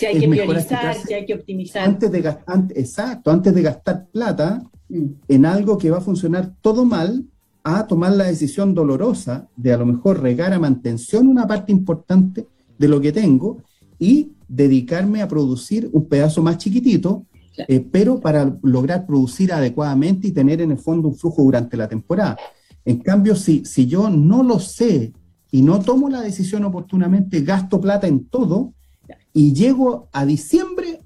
Si 0.00 0.06
hay 0.06 0.18
que 0.18 0.28
priorizar, 0.28 0.96
si 0.96 1.12
hay 1.12 1.26
que 1.26 1.34
optimizar. 1.34 1.82
Antes 1.86 2.10
de 2.10 2.22
gastar, 2.22 2.64
exacto, 2.74 3.30
antes 3.30 3.54
de 3.54 3.60
gastar 3.60 4.06
plata 4.06 4.62
mm. 4.88 5.04
en 5.28 5.44
algo 5.44 5.76
que 5.76 5.90
va 5.90 5.98
a 5.98 6.00
funcionar 6.00 6.54
todo 6.62 6.86
mal, 6.86 7.26
a 7.62 7.86
tomar 7.86 8.12
la 8.12 8.24
decisión 8.24 8.74
dolorosa 8.74 9.46
de 9.56 9.74
a 9.74 9.76
lo 9.76 9.84
mejor 9.84 10.22
regar 10.22 10.54
a 10.54 10.58
mantención 10.58 11.28
una 11.28 11.46
parte 11.46 11.70
importante 11.70 12.46
de 12.78 12.88
lo 12.88 12.98
que 12.98 13.12
tengo 13.12 13.58
y 13.98 14.32
dedicarme 14.48 15.20
a 15.20 15.28
producir 15.28 15.90
un 15.92 16.06
pedazo 16.06 16.42
más 16.42 16.56
chiquitito, 16.56 17.26
eh, 17.68 17.80
pero 17.80 18.20
para 18.20 18.56
lograr 18.62 19.06
producir 19.06 19.52
adecuadamente 19.52 20.28
y 20.28 20.32
tener 20.32 20.62
en 20.62 20.70
el 20.70 20.78
fondo 20.78 21.08
un 21.08 21.14
flujo 21.14 21.42
durante 21.42 21.76
la 21.76 21.86
temporada. 21.86 22.38
En 22.86 23.00
cambio, 23.00 23.36
si, 23.36 23.66
si 23.66 23.86
yo 23.86 24.08
no 24.08 24.42
lo 24.42 24.58
sé 24.58 25.12
y 25.50 25.60
no 25.60 25.80
tomo 25.80 26.08
la 26.08 26.22
decisión 26.22 26.64
oportunamente, 26.64 27.42
gasto 27.42 27.78
plata 27.78 28.06
en 28.06 28.24
todo, 28.24 28.72
y 29.32 29.52
llego 29.52 30.08
a 30.12 30.24
diciembre 30.24 31.00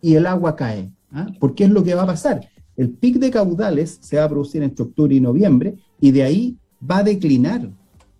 y 0.00 0.14
el 0.14 0.26
agua 0.26 0.56
cae. 0.56 0.92
¿ah? 1.12 1.26
Porque 1.40 1.64
es 1.64 1.70
lo 1.70 1.82
que 1.82 1.94
va 1.94 2.02
a 2.02 2.06
pasar. 2.06 2.48
El 2.76 2.90
pic 2.90 3.16
de 3.18 3.30
caudales 3.30 3.98
se 4.02 4.18
va 4.18 4.24
a 4.24 4.28
producir 4.28 4.62
entre 4.62 4.84
octubre 4.84 5.14
y 5.14 5.20
noviembre 5.20 5.76
y 6.00 6.10
de 6.10 6.22
ahí 6.22 6.58
va 6.88 6.98
a 6.98 7.02
declinar. 7.02 7.70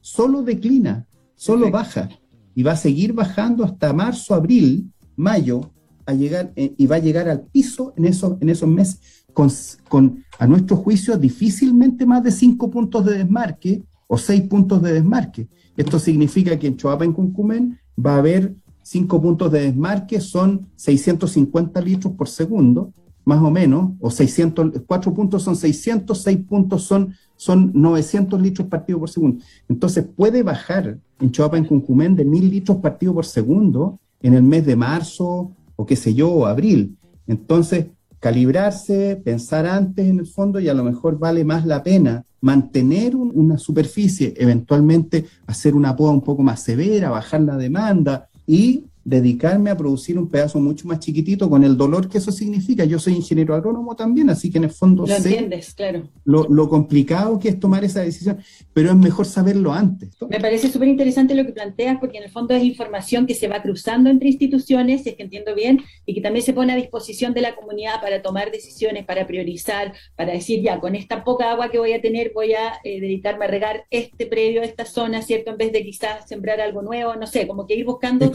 Solo 0.01 0.43
declina, 0.43 1.07
solo 1.35 1.71
baja 1.71 2.09
y 2.55 2.63
va 2.63 2.73
a 2.73 2.77
seguir 2.77 3.13
bajando 3.13 3.65
hasta 3.65 3.93
marzo, 3.93 4.35
abril, 4.35 4.91
mayo 5.15 5.73
a 6.07 6.15
llegar, 6.15 6.53
eh, 6.57 6.75
y 6.77 6.87
va 6.87 6.97
a 6.97 7.01
llegar 7.01 7.29
al 7.29 7.43
piso 7.43 7.93
en 7.97 8.07
esos, 8.07 8.41
en 8.41 8.49
esos 8.49 8.69
meses 8.69 9.27
con, 9.33 9.51
con, 9.89 10.25
a 10.39 10.47
nuestro 10.47 10.77
juicio, 10.77 11.19
difícilmente 11.19 12.07
más 12.07 12.23
de 12.23 12.31
cinco 12.31 12.71
puntos 12.71 13.05
de 13.05 13.19
desmarque 13.19 13.83
o 14.07 14.17
seis 14.17 14.43
puntos 14.43 14.81
de 14.81 14.95
desmarque. 14.95 15.49
Esto 15.77 15.99
significa 15.99 16.59
que 16.59 16.69
en 16.69 16.77
Choapa, 16.77 17.05
en 17.05 17.13
Cuncumén, 17.13 17.79
va 17.99 18.15
a 18.15 18.19
haber 18.19 18.55
5 18.87 19.21
puntos 19.21 19.51
de 19.51 19.63
desmarque 19.63 20.21
son 20.21 20.69
650 20.77 21.81
litros 21.81 22.13
por 22.13 22.29
segundo, 22.29 22.93
más 23.25 23.43
o 23.43 23.51
menos, 23.51 23.95
o 23.99 24.13
600, 24.13 24.83
4 24.87 25.13
puntos 25.13 25.43
son 25.43 25.57
600, 25.57 26.17
6 26.17 26.39
puntos 26.49 26.85
son, 26.85 27.13
son 27.35 27.73
900 27.75 28.41
litros 28.41 28.69
partido 28.69 29.01
por 29.01 29.11
segundo. 29.11 29.43
Entonces 29.69 30.05
puede 30.15 30.45
bajar 30.45 30.99
en 31.19 31.33
Choapa, 31.33 31.59
en 31.59 31.65
Cuncumén, 31.65 32.15
de 32.15 32.25
1000 32.25 32.49
litros 32.49 32.77
partido 32.77 33.13
por 33.13 33.27
segundo 33.27 33.99
en 34.23 34.35
el 34.35 34.45
mes 34.45 34.65
de 34.65 34.77
marzo, 34.77 35.51
o 35.75 35.85
qué 35.85 35.97
sé 35.97 36.15
yo, 36.15 36.31
o 36.31 36.47
abril. 36.47 36.97
Entonces, 37.27 37.87
calibrarse, 38.21 39.17
pensar 39.17 39.67
antes 39.67 40.07
en 40.07 40.21
el 40.21 40.27
fondo 40.29 40.61
y 40.61 40.69
a 40.69 40.75
lo 40.75 40.85
mejor 40.85 41.19
vale 41.19 41.45
más 41.45 41.67
la 41.67 41.83
pena 41.83 42.25
mantener 42.41 43.17
una 43.17 43.59
superficie, 43.59 44.33
eventualmente 44.37 45.25
hacer 45.49 45.75
una 45.75 45.97
poda 45.97 46.13
un 46.13 46.23
poco 46.23 46.45
más 46.45 46.63
severa, 46.63 47.11
bajar 47.11 47.41
la 47.41 47.57
demanda, 47.57 48.29
y 48.47 48.85
dedicarme 49.07 49.71
a 49.71 49.77
producir 49.77 50.19
un 50.19 50.29
pedazo 50.29 50.59
mucho 50.59 50.89
más 50.89 50.99
chiquitito 50.99 51.49
con 51.49 51.63
el 51.63 51.77
dolor 51.77 52.09
que 52.09 52.19
eso 52.19 52.33
significa. 52.33 52.85
Yo 52.85 52.99
soy 52.99 53.15
ingeniero 53.15 53.55
agrónomo 53.55 53.95
también, 53.95 54.29
así 54.31 54.51
que 54.51 54.59
en 54.59 54.65
el 54.65 54.71
fondo 54.71 55.07
lo 55.07 55.15
entiendes, 55.15 55.75
claro. 55.75 56.09
Lo, 56.25 56.69
complicado 56.69 57.39
que 57.39 57.51
es 57.51 57.61
tomar 57.61 57.85
esa 57.85 58.01
decisión, 58.01 58.39
pero 58.73 58.91
es 58.91 58.97
mejor 58.97 59.27
saberlo 59.27 59.73
antes. 59.73 60.11
Me 60.29 60.41
parece 60.41 60.69
súper 60.69 60.89
interesante 60.89 61.37
lo 61.37 61.47
que 61.47 61.53
planteas, 61.53 61.99
porque 62.01 62.19
en 62.19 62.25
el 62.25 62.31
fondo 62.31 62.53
es 62.55 62.65
información 62.65 63.27
que 63.27 63.37
se 63.37 63.47
va 63.47 63.63
cruzando 63.63 64.11
entre 64.11 64.29
instituciones, 64.29 65.05
si 65.05 65.11
es 65.11 65.15
que 65.15 65.23
entiendo 65.23 65.55
bien, 65.55 65.83
y 66.05 66.13
que 66.13 66.21
también 66.21 66.45
se 66.45 66.53
pone 66.53 66.73
a 66.73 66.77
disposición 66.77 67.33
de 67.33 67.43
la 67.43 67.55
comunidad 67.55 68.01
para 68.01 68.23
tomar 68.23 68.51
decisiones, 68.51 69.05
para 69.05 69.25
priorizar, 69.29 69.93
para 70.17 70.33
decir, 70.33 70.63
ya, 70.63 70.81
con 70.81 70.97
esta 70.97 71.23
poca 71.23 71.53
agua 71.53 71.71
que 71.71 71.79
voy 71.79 71.93
a 71.93 72.01
tener, 72.03 72.33
voy 72.35 72.55
a 72.55 72.81
eh, 72.83 73.01
dedicarme 73.01 73.45
a 73.45 73.49
regar 73.49 73.85
este 73.91 74.27
predio, 74.27 74.63
esta 74.63 74.85
zona, 74.85 75.23
¿cierto? 75.23 75.53
En 75.53 75.59
vez 75.59 75.71
de 75.71 75.85
quizás 75.85 76.29
sembrar 76.29 76.61
algo 76.61 76.83
nuevo, 76.83 77.15
no 77.15 77.29
sé, 77.29 77.47
como 77.47 77.69
que 77.69 77.77
ir 77.77 77.85
buscando 77.85 78.33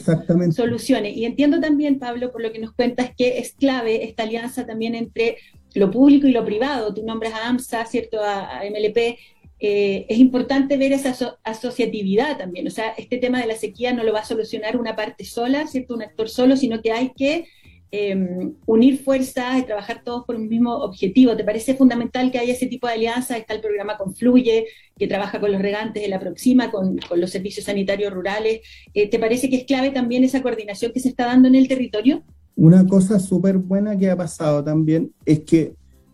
soluciones. 0.62 1.18
Y 1.18 1.26
entiendo 1.26 1.60
también, 1.60 1.98
Pablo, 1.98 2.32
por 2.32 2.42
lo 2.42 2.52
que 2.52 2.60
nos 2.60 2.74
cuentas, 2.74 3.12
que 3.18 3.40
es 3.40 3.54
clave 3.54 4.04
esta 4.04 4.24
alianza 4.24 4.66
también 4.66 4.94
entre 4.94 5.38
lo 5.74 5.90
público 5.90 6.28
y 6.28 6.32
lo 6.32 6.46
privado. 6.46 6.94
Tú 6.94 7.04
nombras 7.04 7.34
a 7.34 7.48
AMSA, 7.48 7.86
¿cierto? 7.86 8.20
A, 8.24 8.62
MLP. 8.70 9.18
Eh, 9.64 10.06
es 10.10 10.18
importante 10.18 10.78
ver 10.78 10.92
esa 10.92 11.16
asociatividad 11.44 12.38
también. 12.38 12.68
O 12.68 12.72
sea, 12.72 12.90
este 12.98 13.18
tema 13.18 13.40
de 13.40 13.48
la 13.48 13.56
sequía 13.56 13.94
no 13.94 14.04
lo 14.04 14.14
va 14.14 14.20
a 14.20 14.26
solucionar 14.26 14.78
una 14.78 14.96
parte 14.96 15.24
sola, 15.24 15.66
¿cierto? 15.68 15.96
Un 15.96 16.04
actor 16.04 16.30
solo, 16.30 16.56
sino 16.56 16.82
que 16.82 16.92
hay 16.92 17.12
que 17.16 17.48
Em, 17.94 18.54
unir 18.68 19.04
fuerzas 19.04 19.60
y 19.60 19.64
trabajar 19.64 20.02
todos 20.06 20.24
por 20.24 20.38
un 20.38 20.48
mismo 20.48 20.74
objetivo. 20.76 21.36
¿Te 21.36 21.44
parece 21.44 21.76
fundamental 21.76 22.32
que 22.32 22.40
haya 22.40 22.54
ese 22.54 22.68
tipo 22.68 22.88
de 22.88 22.94
alianzas? 22.94 23.38
Está 23.38 23.54
el 23.54 23.60
programa 23.60 23.98
Confluye, 23.98 24.66
que 24.98 25.08
trabaja 25.08 25.42
con 25.42 25.52
los 25.52 25.62
regantes 25.62 26.02
de 26.02 26.08
la 26.08 26.18
Proxima, 26.18 26.72
con, 26.72 26.98
los 27.18 27.30
servicios 27.30 27.66
sanitarios 27.66 28.14
rurales. 28.14 28.62
Eh, 28.94 29.10
¿Te 29.10 29.20
parece 29.20 29.50
que 29.50 29.58
es 29.58 29.66
clave 29.66 29.92
también 29.92 30.24
esa 30.24 30.42
coordinación 30.42 30.94
que 30.94 31.02
se 31.02 31.10
está 31.10 31.26
dando 31.26 31.50
en 31.50 31.56
el 31.56 31.68
territorio? 31.68 32.24
Una 32.56 32.88
cosa 32.88 33.20
súper 33.20 33.58
buena 33.58 33.98
que 33.98 34.10
ha 34.10 34.16
pasado 34.16 34.64
también 34.64 35.12
es 35.26 35.42
que 35.42 35.74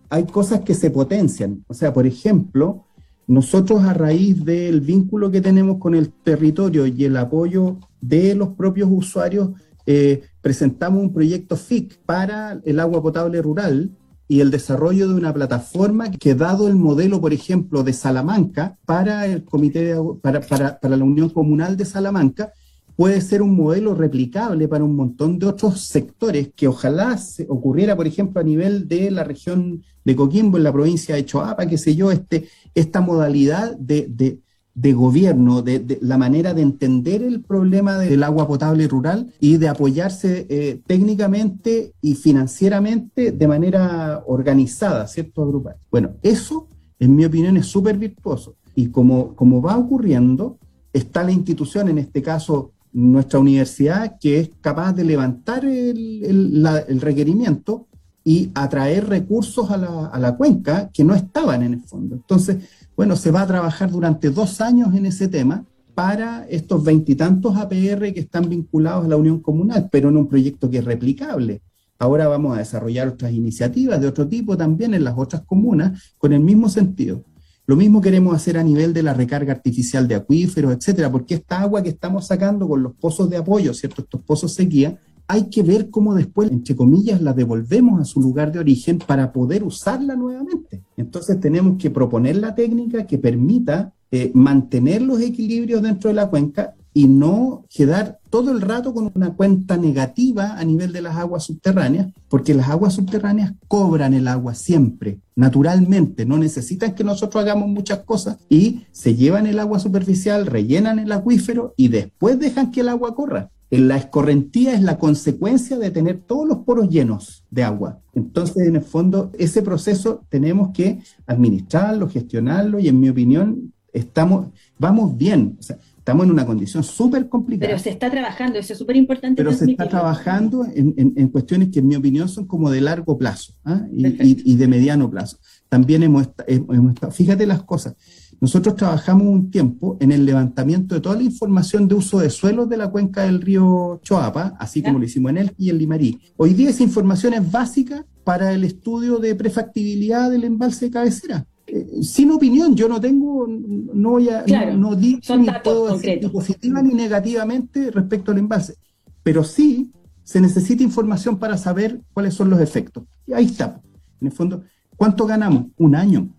hay 0.09 0.23
cosas 0.25 0.61
que 0.61 0.73
se 0.73 0.89
potencian. 0.89 1.63
O 1.67 1.75
sea, 1.75 1.93
por 1.93 2.07
ejemplo, 2.07 2.87
nosotros 3.27 3.83
a 3.83 3.93
raíz 3.93 4.43
del 4.43 4.81
vínculo 4.81 5.29
que 5.29 5.41
tenemos 5.41 5.77
con 5.77 5.93
el 5.93 6.09
territorio 6.09 6.87
y 6.87 7.05
el 7.05 7.17
apoyo 7.17 7.77
de 8.01 8.33
los 8.33 8.49
propios 8.49 8.89
usuarios, 8.91 9.49
eh, 9.87 10.21
presentamos 10.41 11.01
un 11.01 11.13
proyecto 11.13 11.55
FIC 11.55 11.97
para 12.05 12.59
el 12.65 12.79
agua 12.79 13.01
potable 13.01 13.41
rural 13.41 13.89
y 14.27 14.41
el 14.41 14.51
desarrollo 14.51 15.07
de 15.07 15.13
una 15.13 15.33
plataforma 15.33 16.11
que, 16.11 16.35
dado 16.35 16.67
el 16.67 16.75
modelo, 16.75 17.21
por 17.21 17.31
ejemplo, 17.31 17.83
de 17.83 17.93
Salamanca, 17.93 18.77
para 18.85 19.25
el 19.25 19.45
Comité 19.45 19.95
para, 20.21 20.41
para, 20.41 20.77
la 20.81 21.03
Unión 21.03 21.29
Comunal 21.29 21.77
de 21.77 21.85
Salamanca, 21.85 22.51
puede 22.97 23.21
ser 23.21 23.41
un 23.41 23.55
modelo 23.55 23.95
replicable 23.95 24.67
para 24.67 24.83
un 24.83 24.95
montón 24.95 25.39
de 25.39 25.45
otros 25.45 25.79
sectores 25.79 26.49
que 26.53 26.67
ojalá 26.67 27.17
se 27.17 27.45
ocurriera, 27.47 27.95
por 27.95 28.07
ejemplo, 28.07 28.41
a 28.41 28.43
nivel 28.43 28.89
de 28.89 29.09
la 29.09 29.23
región 29.23 29.83
de 30.03 30.15
Coquimbo, 30.17 30.57
en 30.57 30.63
la 30.63 30.73
provincia 30.73 31.15
de 31.15 31.25
Choapa, 31.25 31.65
qué 31.65 31.77
sé 31.77 31.95
yo, 31.95 32.11
este, 32.11 32.49
esta 32.75 32.99
modalidad 32.99 33.77
de, 33.77 34.39
de 34.77 34.93
gobierno, 34.93 35.63
de, 35.63 35.97
la 36.01 36.19
manera 36.19 36.53
de 36.53 36.61
entender 36.61 37.23
el 37.23 37.41
problema 37.41 37.97
del 37.97 38.21
agua 38.21 38.47
potable 38.47 38.87
rural 38.87 39.33
y 39.39 39.57
de 39.57 39.69
apoyarse 39.69 40.45
eh, 40.51 40.79
técnicamente 40.85 41.93
y 41.99 42.13
financieramente 42.13 43.31
de 43.31 43.47
manera 43.47 44.23
organizada, 44.27 45.07
¿cierto? 45.07 45.41
Agrupar. 45.41 45.77
Bueno, 45.89 46.11
eso, 46.21 46.67
en 46.99 47.15
mi 47.15 47.25
opinión, 47.25 47.57
es 47.57 47.65
súper 47.65 47.97
virtuoso. 47.97 48.55
Y 48.75 48.89
como, 48.89 49.33
como 49.33 49.63
va 49.63 49.75
ocurriendo, 49.75 50.59
está 50.93 51.23
la 51.23 51.31
institución, 51.31 51.89
en 51.89 51.97
este 51.97 52.21
caso 52.21 52.73
nuestra 52.93 53.39
universidad, 53.39 54.19
que 54.19 54.41
es 54.41 54.51
capaz 54.61 54.93
de 54.93 55.05
levantar 55.05 55.65
el, 55.65 56.63
el 56.87 57.01
requerimiento 57.01 57.87
y 58.23 58.51
atraer 58.53 59.07
recursos 59.07 59.71
a 59.71 59.77
la, 59.77 60.05
a 60.07 60.19
la, 60.19 60.35
cuenca 60.35 60.91
que 60.93 61.03
no 61.03 61.15
estaban 61.15 61.63
en 61.63 61.73
el 61.73 61.81
fondo. 61.81 62.15
Entonces, 62.15 62.57
bueno, 62.97 63.15
se 63.15 63.29
va 63.29 63.43
a 63.43 63.47
trabajar 63.47 63.91
durante 63.91 64.31
dos 64.31 64.59
años 64.59 64.93
en 64.95 65.05
ese 65.05 65.27
tema 65.27 65.63
para 65.93 66.47
estos 66.49 66.83
veintitantos 66.83 67.55
APR 67.55 68.11
que 68.11 68.19
están 68.19 68.49
vinculados 68.49 69.05
a 69.05 69.07
la 69.07 69.17
Unión 69.17 69.39
Comunal, 69.39 69.87
pero 69.91 70.09
en 70.09 70.17
un 70.17 70.27
proyecto 70.27 70.69
que 70.69 70.79
es 70.79 70.85
replicable. 70.85 71.61
Ahora 71.99 72.27
vamos 72.27 72.55
a 72.55 72.59
desarrollar 72.59 73.07
otras 73.07 73.31
iniciativas 73.31 74.01
de 74.01 74.07
otro 74.07 74.27
tipo 74.27 74.57
también 74.57 74.95
en 74.95 75.03
las 75.03 75.13
otras 75.15 75.43
comunas 75.43 76.13
con 76.17 76.33
el 76.33 76.39
mismo 76.39 76.69
sentido. 76.69 77.23
Lo 77.67 77.75
mismo 77.75 78.01
queremos 78.01 78.35
hacer 78.35 78.57
a 78.57 78.63
nivel 78.63 78.93
de 78.93 79.03
la 79.03 79.13
recarga 79.13 79.53
artificial 79.53 80.07
de 80.07 80.15
acuíferos, 80.15 80.73
etcétera, 80.73 81.11
porque 81.11 81.35
esta 81.35 81.61
agua 81.61 81.83
que 81.83 81.89
estamos 81.89 82.25
sacando 82.25 82.67
con 82.67 82.81
los 82.81 82.93
pozos 82.95 83.29
de 83.29 83.37
apoyo, 83.37 83.73
¿cierto? 83.73 84.01
Estos 84.01 84.21
pozos 84.21 84.53
sequía, 84.53 84.99
hay 85.27 85.49
que 85.49 85.61
ver 85.61 85.89
cómo 85.89 86.15
después, 86.15 86.49
entre 86.51 86.75
comillas, 86.75 87.21
la 87.21 87.33
devolvemos 87.33 87.99
a 88.01 88.05
su 88.05 88.21
lugar 88.21 88.51
de 88.51 88.59
origen 88.59 88.99
para 88.99 89.31
poder 89.31 89.63
usarla 89.63 90.15
nuevamente. 90.15 90.83
Entonces 90.95 91.39
tenemos 91.39 91.77
que 91.77 91.89
proponer 91.89 92.37
la 92.37 92.55
técnica 92.55 93.05
que 93.05 93.17
permita 93.17 93.93
eh, 94.09 94.31
mantener 94.33 95.01
los 95.01 95.19
equilibrios 95.19 95.81
dentro 95.81 96.09
de 96.09 96.13
la 96.13 96.29
cuenca 96.29 96.75
y 96.93 97.07
no 97.07 97.65
quedar 97.69 98.19
todo 98.31 98.51
el 98.51 98.59
rato 98.59 98.93
con 98.93 99.11
una 99.13 99.35
cuenta 99.35 99.77
negativa 99.77 100.57
a 100.57 100.63
nivel 100.63 100.91
de 100.91 101.03
las 101.03 101.15
aguas 101.15 101.43
subterráneas, 101.43 102.07
porque 102.27 102.55
las 102.55 102.69
aguas 102.69 102.95
subterráneas 102.95 103.53
cobran 103.67 104.15
el 104.15 104.27
agua 104.27 104.55
siempre, 104.55 105.19
naturalmente, 105.35 106.25
no 106.25 106.39
necesitan 106.39 106.95
que 106.95 107.03
nosotros 107.03 107.43
hagamos 107.43 107.69
muchas 107.69 107.99
cosas 107.99 108.37
y 108.49 108.81
se 108.91 109.13
llevan 109.13 109.45
el 109.45 109.59
agua 109.59 109.77
superficial, 109.77 110.47
rellenan 110.47 110.97
el 110.97 111.11
acuífero 111.11 111.75
y 111.77 111.89
después 111.89 112.39
dejan 112.39 112.71
que 112.71 112.81
el 112.81 112.89
agua 112.89 113.13
corra. 113.13 113.51
La 113.69 113.97
escorrentía 113.97 114.73
es 114.73 114.81
la 114.81 114.97
consecuencia 114.97 115.77
de 115.77 115.91
tener 115.91 116.19
todos 116.19 116.47
los 116.47 116.59
poros 116.59 116.89
llenos 116.89 117.43
de 117.51 117.63
agua. 117.63 117.99
Entonces, 118.13 118.65
en 118.67 118.77
el 118.77 118.81
fondo, 118.81 119.31
ese 119.37 119.61
proceso 119.61 120.23
tenemos 120.29 120.69
que 120.73 120.99
administrarlo, 121.25 122.09
gestionarlo 122.09 122.79
y 122.79 122.87
en 122.87 122.99
mi 122.99 123.09
opinión, 123.09 123.73
estamos, 123.91 124.47
vamos 124.79 125.17
bien. 125.17 125.57
estamos 125.59 126.25
en 126.25 126.31
una 126.31 126.45
condición 126.45 126.81
súper 126.81 127.27
complicada. 127.27 127.67
Pero 127.67 127.79
se 127.79 127.89
está 127.89 128.09
trabajando, 128.09 128.57
eso 128.57 128.71
es 128.71 128.79
súper 128.79 128.95
importante. 128.95 129.43
Pero 129.43 129.51
se 129.51 129.69
está 129.69 129.89
trabajando 129.89 130.65
en, 130.73 131.27
cuestiones 131.27 131.67
que 131.69 131.79
en 131.79 131.87
mi 131.87 131.95
opinión 131.97 132.29
son 132.29 132.47
como 132.47 132.69
de 132.69 132.79
largo 132.79 133.17
plazo 133.17 133.53
¿ah? 133.65 133.85
y, 133.91 134.55
de 134.55 134.67
mediano 134.69 135.09
plazo. 135.09 135.39
También 135.67 136.03
hemos, 136.03 136.29
hemos 136.47 136.93
estado, 136.93 137.11
fíjate 137.11 137.45
las 137.45 137.63
cosas, 137.63 137.95
nosotros 138.39 138.75
trabajamos 138.75 139.25
un 139.27 139.49
tiempo 139.49 139.97
en 139.99 140.11
el 140.11 140.23
levantamiento 140.25 140.93
de 140.93 141.01
toda 141.01 141.15
la 141.15 141.23
información 141.23 141.87
de 141.87 141.95
uso 141.95 142.19
de 142.19 142.29
suelos 142.29 142.69
de 142.69 142.77
la 142.77 142.91
cuenca 142.91 143.23
del 143.23 143.41
río 143.41 143.99
Choapa, 144.03 144.55
así 144.59 144.83
como 144.83 144.99
lo 144.99 145.05
hicimos 145.05 145.31
en 145.31 145.37
El 145.37 145.55
y 145.57 145.71
en 145.71 145.77
Limarí. 145.79 146.19
Hoy 146.37 146.53
día 146.53 146.69
esa 146.69 146.83
información 146.83 147.33
es 147.33 147.51
básica 147.51 148.05
para 148.23 148.53
el 148.53 148.63
estudio 148.63 149.17
de 149.17 149.33
prefactibilidad 149.33 150.29
del 150.29 150.43
embalse 150.43 150.85
de 150.85 150.91
cabecera. 150.91 151.47
Eh, 151.65 152.03
sin 152.03 152.29
opinión, 152.29 152.75
yo 152.75 152.87
no 152.87 153.01
tengo, 153.01 153.47
no 153.47 154.11
voy 154.11 154.29
a, 154.29 154.45
no, 154.75 154.95
ni 154.95 155.19
puedo 155.63 155.97
decir 155.97 156.19
ni 156.21 156.29
positiva 156.29 156.81
ni 156.83 156.93
negativamente 156.93 157.89
respecto 157.89 158.31
al 158.31 158.37
embalse, 158.37 158.75
pero 159.23 159.43
sí 159.43 159.91
se 160.23 160.39
necesita 160.39 160.83
información 160.83 161.39
para 161.39 161.57
saber 161.57 162.01
cuáles 162.13 162.35
son 162.35 162.51
los 162.51 162.61
efectos. 162.61 163.03
Y 163.25 163.33
ahí 163.33 163.45
está. 163.45 163.81
En 164.21 164.27
el 164.27 164.33
fondo, 164.33 164.61
¿cuánto 164.95 165.25
ganamos? 165.25 165.67
Un 165.77 165.95
año. 165.95 166.29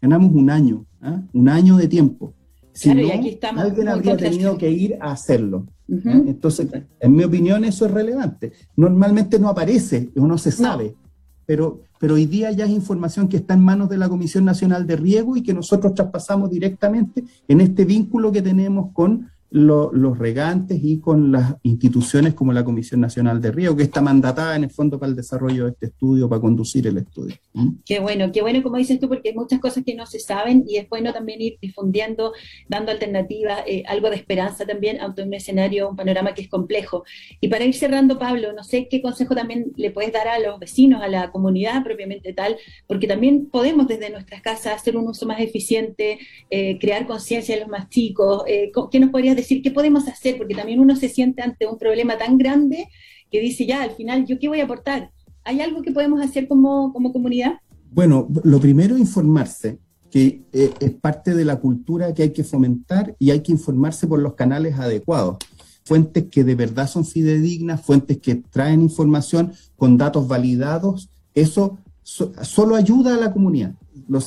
Ganamos 0.00 0.32
un 0.34 0.50
año 0.50 0.84
¿ah? 1.02 1.22
un 1.32 1.48
año 1.48 1.76
de 1.76 1.88
tiempo. 1.88 2.34
Si 2.72 2.88
no, 2.94 3.02
alguien 3.56 3.88
habría 3.88 4.16
tenido 4.16 4.56
que 4.56 4.70
ir 4.70 4.96
a 5.00 5.12
hacerlo. 5.12 5.66
¿ah? 6.06 6.22
Entonces, 6.26 6.68
en 7.00 7.14
mi 7.14 7.24
opinión, 7.24 7.64
eso 7.64 7.84
es 7.84 7.92
relevante. 7.92 8.52
Normalmente 8.76 9.38
no 9.38 9.48
aparece 9.48 10.10
o 10.16 10.26
no 10.26 10.38
se 10.38 10.52
sabe, 10.52 10.94
Pero, 11.44 11.82
pero 11.98 12.14
hoy 12.14 12.24
día 12.24 12.50
ya 12.52 12.64
es 12.64 12.70
información 12.70 13.28
que 13.28 13.36
está 13.36 13.54
en 13.54 13.60
manos 13.60 13.90
de 13.90 13.98
la 13.98 14.08
Comisión 14.08 14.44
Nacional 14.44 14.86
de 14.86 14.96
Riego 14.96 15.36
y 15.36 15.42
que 15.42 15.52
nosotros 15.52 15.94
traspasamos 15.94 16.50
directamente 16.50 17.24
en 17.46 17.60
este 17.60 17.84
vínculo 17.84 18.32
que 18.32 18.40
tenemos 18.40 18.92
con 18.92 19.28
los 19.52 20.18
regantes 20.18 20.80
y 20.82 20.98
con 20.98 21.30
las 21.30 21.56
instituciones 21.62 22.32
como 22.32 22.54
la 22.54 22.64
Comisión 22.64 23.02
Nacional 23.02 23.40
de 23.42 23.52
Río, 23.52 23.76
que 23.76 23.82
está 23.82 24.00
mandatada 24.00 24.56
en 24.56 24.64
el 24.64 24.70
fondo 24.70 24.98
para 24.98 25.10
el 25.10 25.16
desarrollo 25.16 25.64
de 25.64 25.72
este 25.72 25.86
estudio, 25.86 26.26
para 26.26 26.40
conducir 26.40 26.86
el 26.86 26.96
estudio. 26.96 27.36
¿Mm? 27.52 27.68
Qué 27.84 28.00
bueno, 28.00 28.32
qué 28.32 28.40
bueno 28.40 28.62
como 28.62 28.78
dices 28.78 28.98
tú, 28.98 29.08
porque 29.08 29.28
hay 29.28 29.34
muchas 29.34 29.60
cosas 29.60 29.84
que 29.84 29.94
no 29.94 30.06
se 30.06 30.20
saben 30.20 30.64
y 30.66 30.78
es 30.78 30.88
bueno 30.88 31.12
también 31.12 31.42
ir 31.42 31.58
difundiendo, 31.60 32.32
dando 32.66 32.92
alternativas, 32.92 33.60
eh, 33.66 33.82
algo 33.86 34.08
de 34.08 34.16
esperanza 34.16 34.64
también 34.64 35.02
ante 35.02 35.22
un 35.22 35.34
escenario, 35.34 35.90
un 35.90 35.96
panorama 35.96 36.32
que 36.32 36.42
es 36.42 36.48
complejo. 36.48 37.04
Y 37.38 37.48
para 37.48 37.66
ir 37.66 37.74
cerrando, 37.74 38.18
Pablo, 38.18 38.54
no 38.54 38.64
sé 38.64 38.88
qué 38.88 39.02
consejo 39.02 39.34
también 39.34 39.72
le 39.76 39.90
puedes 39.90 40.14
dar 40.14 40.28
a 40.28 40.38
los 40.38 40.58
vecinos, 40.60 41.02
a 41.02 41.08
la 41.08 41.30
comunidad 41.30 41.84
propiamente 41.84 42.32
tal, 42.32 42.56
porque 42.86 43.06
también 43.06 43.50
podemos 43.50 43.86
desde 43.86 44.08
nuestras 44.08 44.40
casas 44.40 44.76
hacer 44.76 44.96
un 44.96 45.08
uso 45.08 45.26
más 45.26 45.40
eficiente, 45.40 46.18
eh, 46.48 46.78
crear 46.78 47.06
conciencia 47.06 47.54
en 47.54 47.60
los 47.60 47.68
más 47.68 47.90
chicos. 47.90 48.44
Eh, 48.46 48.72
¿Qué 48.90 48.98
nos 48.98 49.10
podrías 49.10 49.36
decir? 49.36 49.41
Decir, 49.42 49.62
¿qué 49.62 49.70
podemos 49.70 50.08
hacer? 50.08 50.36
Porque 50.38 50.54
también 50.54 50.80
uno 50.80 50.96
se 50.96 51.08
siente 51.08 51.42
ante 51.42 51.66
un 51.66 51.78
problema 51.78 52.18
tan 52.18 52.38
grande 52.38 52.88
que 53.30 53.40
dice, 53.40 53.66
ya, 53.66 53.82
al 53.82 53.92
final, 53.92 54.26
¿yo 54.26 54.38
qué 54.38 54.48
voy 54.48 54.60
a 54.60 54.64
aportar? 54.64 55.10
¿Hay 55.44 55.60
algo 55.60 55.82
que 55.82 55.92
podemos 55.92 56.20
hacer 56.20 56.48
como, 56.48 56.92
como 56.92 57.12
comunidad? 57.12 57.54
Bueno, 57.90 58.28
lo 58.44 58.60
primero, 58.60 58.96
informarse, 58.96 59.78
que 60.10 60.42
eh, 60.52 60.70
es 60.78 60.90
parte 60.92 61.34
de 61.34 61.44
la 61.44 61.56
cultura 61.56 62.12
que 62.12 62.22
hay 62.22 62.30
que 62.30 62.44
fomentar 62.44 63.16
y 63.18 63.30
hay 63.30 63.40
que 63.40 63.52
informarse 63.52 64.06
por 64.06 64.20
los 64.20 64.34
canales 64.34 64.78
adecuados. 64.78 65.38
fuentes 65.84 66.26
que 66.30 66.44
de 66.44 66.54
verdad 66.54 66.86
son 66.86 67.04
fidedignas, 67.04 67.82
fuentes 67.82 68.18
que 68.18 68.36
traen 68.36 68.82
información 68.82 69.52
con 69.76 69.96
datos 69.96 70.28
validados, 70.28 71.08
eso 71.34 71.78
solo 72.02 72.76
ayuda 72.76 73.14
a 73.14 73.18
la 73.18 73.32
comunidad. 73.32 73.74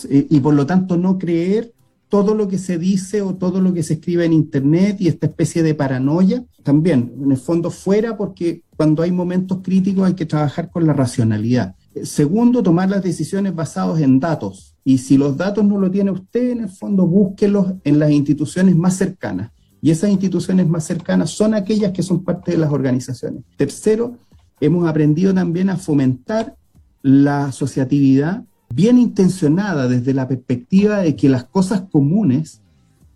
Eh, 0.10 0.28
y 0.30 0.40
por 0.40 0.54
lo 0.54 0.66
tanto 0.66 0.98
no 0.98 1.18
creer 1.18 1.75
todo 2.10 2.36
lo 2.36 2.48
que 2.48 2.58
se 2.58 2.78
dice 2.78 3.22
o 3.22 3.36
todo 3.36 3.62
lo 3.62 3.74
que 3.74 3.84
se 3.84 3.96
escribe 3.96 4.26
en 4.26 4.34
Internet 4.34 4.98
y 5.00 5.08
esta 5.08 5.28
especie 5.28 5.64
de 5.64 5.74
paranoia, 5.74 6.44
también, 6.64 7.14
en 7.22 7.32
el 7.32 7.38
fondo, 7.38 7.72
fuera 7.72 8.18
porque 8.18 8.64
cuando 8.76 9.04
hay 9.04 9.12
momentos 9.12 9.60
críticos 9.64 10.06
hay 10.06 10.14
que 10.14 10.26
trabajar 10.26 10.70
con 10.70 10.86
la 10.86 10.94
racionalidad. 10.94 11.76
Segundo, 12.04 12.62
tomar 12.62 12.90
las 12.90 13.04
decisiones 13.04 13.56
basadas 13.56 14.02
en 14.02 14.20
datos. 14.20 14.76
Y 14.84 15.00
si 15.00 15.18
los 15.18 15.36
datos 15.38 15.66
no 15.66 15.80
lo 15.80 15.90
tiene 15.90 16.12
usted, 16.12 16.52
en 16.52 16.62
el 16.62 16.70
fondo, 16.70 17.08
búsquelos 17.08 17.74
en 17.84 18.00
las 18.00 18.12
instituciones 18.12 18.76
más 18.76 18.96
cercanas. 18.96 19.52
Y 19.82 19.92
esas 19.92 20.10
instituciones 20.10 20.68
más 20.68 20.84
cercanas 20.84 21.30
son 21.30 21.54
aquellas 21.54 21.92
que 21.92 22.04
son 22.04 22.24
parte 22.24 22.52
de 22.52 22.58
las 22.58 22.72
organizaciones. 22.72 23.44
Tercero, 23.56 24.18
hemos 24.60 24.88
aprendido 24.88 25.34
también 25.34 25.70
a 25.70 25.78
fomentar 25.78 26.56
la 27.02 27.46
asociatividad 27.46 28.44
bien 28.70 28.98
intencionada 28.98 29.88
desde 29.88 30.14
la 30.14 30.28
perspectiva 30.28 31.00
de 31.00 31.16
que 31.16 31.30
las 31.30 31.46
cosas 31.46 31.84
comunes 31.92 32.62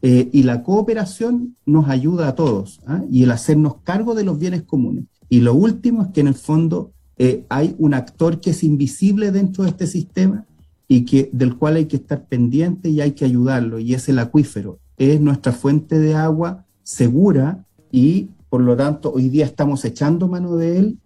eh, 0.01 0.29
y 0.31 0.43
la 0.43 0.63
cooperación 0.63 1.55
nos 1.65 1.89
ayuda 1.89 2.29
a 2.29 2.35
todos 2.35 2.79
¿ah? 2.88 3.01
y 3.12 3.23
el 3.23 3.31
hacernos 3.31 3.77
cargo 3.83 4.15
de 4.15 4.23
los 4.23 4.39
bienes 4.39 4.63
comunes. 4.63 5.05
Y 5.27 5.41
lo 5.41 5.53
último 5.53 6.03
es 6.03 6.09
que 6.09 6.21
en 6.21 6.27
el 6.27 6.35
fondo 6.35 6.91
eh, 7.17 7.45
hay 7.49 7.75
un 7.77 7.93
actor 7.93 8.39
que 8.39 8.51
es 8.51 8.63
invisible 8.63 9.31
dentro 9.31 9.63
de 9.63 9.71
este 9.71 9.88
sistema 9.88 10.45
y 10.88 11.05
que, 11.05 11.29
del 11.33 11.55
cual 11.57 11.75
hay 11.75 11.85
que 11.85 11.97
estar 11.97 12.25
pendiente 12.25 12.89
y 12.89 13.01
hay 13.01 13.12
que 13.12 13.25
ayudarlo, 13.25 13.77
y 13.77 13.93
es 13.93 14.09
el 14.09 14.17
acuífero. 14.17 14.79
Es 14.97 15.21
nuestra 15.21 15.51
fuente 15.51 15.99
de 15.99 16.15
agua 16.15 16.65
segura 16.81 17.63
y 17.91 18.29
por 18.49 18.62
lo 18.62 18.75
tanto 18.75 19.12
hoy 19.13 19.29
día 19.29 19.45
estamos 19.45 19.85
echando 19.85 20.27
mano 20.27 20.55
de 20.55 20.79
él. 20.79 20.97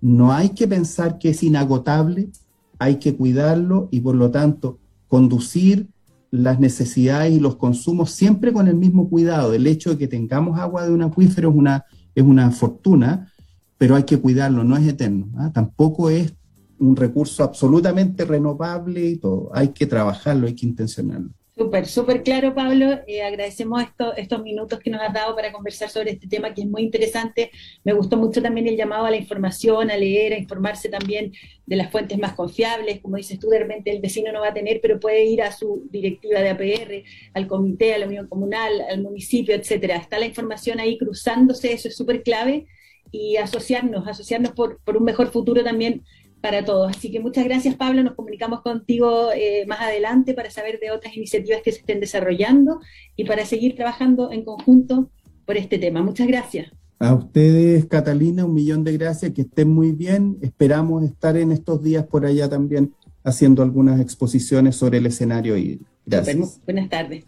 No 0.00 0.32
hay 0.32 0.50
que 0.50 0.66
pensar 0.66 1.18
que 1.18 1.30
es 1.30 1.42
inagotable, 1.42 2.30
hay 2.78 2.96
que 2.96 3.14
cuidarlo 3.14 3.88
y 3.90 4.00
por 4.00 4.14
lo 4.14 4.30
tanto 4.30 4.78
conducir 5.08 5.88
las 6.30 6.60
necesidades 6.60 7.32
y 7.32 7.40
los 7.40 7.56
consumos 7.56 8.10
siempre 8.10 8.52
con 8.52 8.68
el 8.68 8.76
mismo 8.76 9.08
cuidado. 9.08 9.54
El 9.54 9.66
hecho 9.66 9.90
de 9.90 9.98
que 9.98 10.08
tengamos 10.08 10.58
agua 10.58 10.86
de 10.86 10.92
un 10.92 11.02
acuífero 11.02 11.50
es 11.50 11.56
una, 11.56 11.84
es 12.14 12.22
una 12.22 12.50
fortuna, 12.50 13.32
pero 13.78 13.96
hay 13.96 14.02
que 14.02 14.18
cuidarlo, 14.18 14.64
no 14.64 14.76
es 14.76 14.86
eterno. 14.86 15.28
¿ah? 15.36 15.50
Tampoco 15.52 16.10
es 16.10 16.34
un 16.78 16.96
recurso 16.96 17.42
absolutamente 17.42 18.24
renovable 18.24 19.06
y 19.06 19.16
todo. 19.16 19.50
Hay 19.54 19.68
que 19.68 19.86
trabajarlo, 19.86 20.46
hay 20.46 20.54
que 20.54 20.66
intencionarlo. 20.66 21.30
Súper, 21.58 21.86
súper 21.86 22.22
claro, 22.22 22.54
Pablo. 22.54 23.00
Eh, 23.08 23.20
agradecemos 23.20 23.82
estos 24.16 24.42
minutos 24.44 24.78
que 24.78 24.90
nos 24.90 25.02
has 25.02 25.12
dado 25.12 25.34
para 25.34 25.50
conversar 25.50 25.90
sobre 25.90 26.12
este 26.12 26.28
tema 26.28 26.54
que 26.54 26.60
es 26.60 26.68
muy 26.68 26.82
interesante. 26.82 27.50
Me 27.82 27.94
gustó 27.94 28.16
mucho 28.16 28.40
también 28.40 28.68
el 28.68 28.76
llamado 28.76 29.06
a 29.06 29.10
la 29.10 29.16
información, 29.16 29.90
a 29.90 29.96
leer, 29.96 30.34
a 30.34 30.38
informarse 30.38 30.88
también 30.88 31.32
de 31.66 31.74
las 31.74 31.90
fuentes 31.90 32.16
más 32.16 32.34
confiables. 32.34 33.00
Como 33.00 33.16
dices 33.16 33.40
tú, 33.40 33.48
de 33.48 33.58
repente 33.58 33.90
el 33.90 34.00
vecino 34.00 34.30
no 34.30 34.42
va 34.42 34.50
a 34.50 34.54
tener, 34.54 34.78
pero 34.80 35.00
puede 35.00 35.24
ir 35.24 35.42
a 35.42 35.50
su 35.50 35.88
directiva 35.90 36.38
de 36.38 36.50
APR, 36.50 37.02
al 37.34 37.48
comité, 37.48 37.92
a 37.92 37.98
la 37.98 38.06
unión 38.06 38.28
comunal, 38.28 38.80
al 38.88 39.02
municipio, 39.02 39.56
etcétera. 39.56 39.96
Está 39.96 40.20
la 40.20 40.26
información 40.26 40.78
ahí 40.78 40.96
cruzándose, 40.96 41.72
eso 41.72 41.88
es 41.88 41.96
súper 41.96 42.22
clave. 42.22 42.68
Y 43.10 43.36
asociarnos, 43.36 44.06
asociarnos 44.06 44.52
por 44.52 44.78
un 44.96 45.04
mejor 45.04 45.32
futuro 45.32 45.64
también 45.64 46.04
para 46.40 46.64
todos. 46.64 46.96
Así 46.96 47.10
que 47.10 47.20
muchas 47.20 47.44
gracias, 47.44 47.74
Pablo. 47.74 48.02
Nos 48.02 48.14
comunicamos 48.14 48.62
contigo 48.62 49.30
eh, 49.34 49.64
más 49.66 49.80
adelante 49.80 50.34
para 50.34 50.50
saber 50.50 50.78
de 50.80 50.90
otras 50.90 51.16
iniciativas 51.16 51.62
que 51.62 51.72
se 51.72 51.80
estén 51.80 52.00
desarrollando 52.00 52.80
y 53.16 53.24
para 53.24 53.44
seguir 53.44 53.74
trabajando 53.74 54.32
en 54.32 54.44
conjunto 54.44 55.10
por 55.44 55.56
este 55.56 55.78
tema. 55.78 56.02
Muchas 56.02 56.26
gracias. 56.26 56.70
A 57.00 57.14
ustedes, 57.14 57.86
Catalina, 57.86 58.44
un 58.44 58.54
millón 58.54 58.82
de 58.82 58.96
gracias, 58.96 59.32
que 59.32 59.42
estén 59.42 59.68
muy 59.68 59.92
bien. 59.92 60.38
Esperamos 60.42 61.04
estar 61.04 61.36
en 61.36 61.52
estos 61.52 61.82
días 61.82 62.04
por 62.06 62.26
allá 62.26 62.48
también 62.48 62.92
haciendo 63.22 63.62
algunas 63.62 64.00
exposiciones 64.00 64.76
sobre 64.76 64.98
el 64.98 65.06
escenario 65.06 65.56
y 65.56 65.80
gracias. 66.04 66.60
Buenas 66.64 66.88
tardes. 66.88 67.27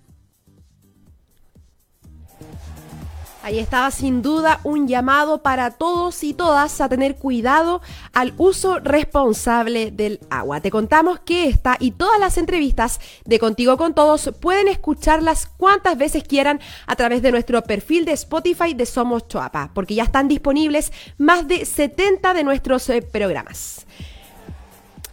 Ahí 3.43 3.59
estaba 3.59 3.91
sin 3.91 4.21
duda 4.21 4.61
un 4.65 4.87
llamado 4.87 5.43
para 5.43 5.71
todos 5.71 6.23
y 6.25 6.35
todas 6.35 6.81
a 6.83 6.91
tener 6.91 7.17
cuidado 7.17 7.81
al 8.13 8.35
uso 8.37 8.81
responsable 8.81 9.91
del 9.91 10.21
agua. 10.29 10.61
Te 10.61 10.71
contamos 10.71 11.21
que 11.21 11.49
esta 11.49 11.79
y 11.81 11.93
todas 11.93 12.21
las 12.21 12.37
entrevistas 12.37 13.01
de 13.25 13.39
Contigo 13.39 13.79
con 13.79 13.95
Todos 13.95 14.31
pueden 14.41 14.69
escucharlas 14.69 15.47
cuantas 15.47 15.97
veces 15.97 16.23
quieran 16.23 16.61
a 16.87 16.97
través 16.97 17.23
de 17.23 17.31
nuestro 17.31 17.63
perfil 17.63 18.05
de 18.05 18.13
Spotify 18.13 18.75
de 18.75 18.85
Somos 18.85 19.27
Choapa, 19.27 19.71
porque 19.73 19.95
ya 19.95 20.03
están 20.03 20.29
disponibles 20.29 20.93
más 21.17 21.49
de 21.49 21.65
70 21.65 22.35
de 22.35 22.45
nuestros 22.45 22.91
eh, 22.91 23.01
programas. 23.01 23.87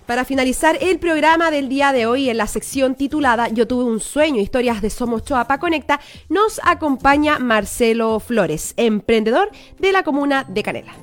Para 0.08 0.24
finalizar 0.24 0.78
el 0.80 1.00
programa 1.00 1.52
del 1.52 1.68
día 1.68 1.92
de 1.92 2.06
hoy 2.06 2.30
en 2.30 2.38
la 2.38 2.48
sección 2.48 2.96
titulada 2.96 3.50
Yo 3.50 3.68
tuve 3.68 3.84
un 3.84 4.00
sueño, 4.00 4.40
historias 4.40 4.82
de 4.82 4.90
Somos 4.90 5.26
Choapa 5.26 5.60
Conecta, 5.60 6.00
nos 6.30 6.62
acompaña 6.64 7.40
Marcelo 7.40 8.22
Flores, 8.22 8.74
emprendedor 8.78 9.50
de 9.78 9.92
la 9.92 10.04
comuna 10.04 10.46
de 10.48 10.64
Canela. 10.64 10.96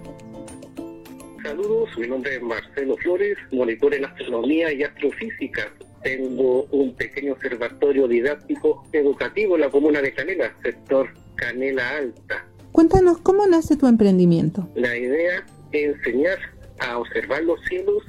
Saludos, 1.42 1.90
mi 1.98 2.08
nombre 2.08 2.36
es 2.36 2.42
Marcelo 2.42 2.96
Flores, 2.96 3.36
monitor 3.52 3.92
en 3.92 4.06
astronomía 4.06 4.72
y 4.72 4.82
astrofísica. 4.84 5.70
Tengo 6.02 6.62
un 6.70 6.94
pequeño 6.94 7.34
observatorio 7.34 8.08
didáctico 8.08 8.86
educativo 8.92 9.56
en 9.56 9.60
la 9.60 9.68
comuna 9.68 10.00
de 10.00 10.14
Canela, 10.14 10.50
sector 10.62 11.10
Canela 11.36 11.98
Alta. 11.98 12.46
Cuéntanos 12.72 13.18
cómo 13.18 13.46
nace 13.46 13.76
tu 13.76 13.86
emprendimiento. 13.86 14.66
La 14.74 14.96
idea 14.96 15.44
es 15.72 15.94
enseñar 15.94 16.38
a 16.80 16.98
observar 16.98 17.42
los 17.44 17.60
cielos 17.68 18.02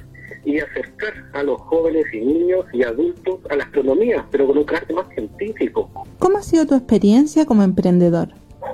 y 0.44 0.60
acercar 0.60 1.12
a 1.32 1.42
los 1.42 1.60
jóvenes 1.62 2.06
y 2.12 2.20
niños 2.20 2.64
y 2.72 2.82
adultos 2.82 3.40
a 3.50 3.56
la 3.56 3.64
astronomía, 3.64 4.26
pero 4.30 4.46
con 4.46 4.58
un 4.58 4.64
carácter 4.64 4.96
más 4.96 5.08
científico. 5.14 5.90
¿Cómo 6.18 6.38
ha 6.38 6.42
sido 6.42 6.66
tu 6.66 6.74
experiencia 6.74 7.44
como 7.44 7.62
emprendedor? 7.62 8.28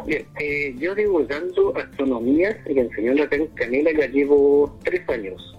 Bien, 0.07 0.27
eh, 0.41 0.75
yo 0.79 0.95
divulgando 0.95 1.77
astronomía 1.77 2.57
y 2.69 2.79
enseñando 2.79 3.23
acá 3.23 3.37
en 3.37 3.47
Canela 3.49 3.91
ya 3.93 4.07
llevo 4.07 4.79
tres 4.85 5.09
años. 5.09 5.57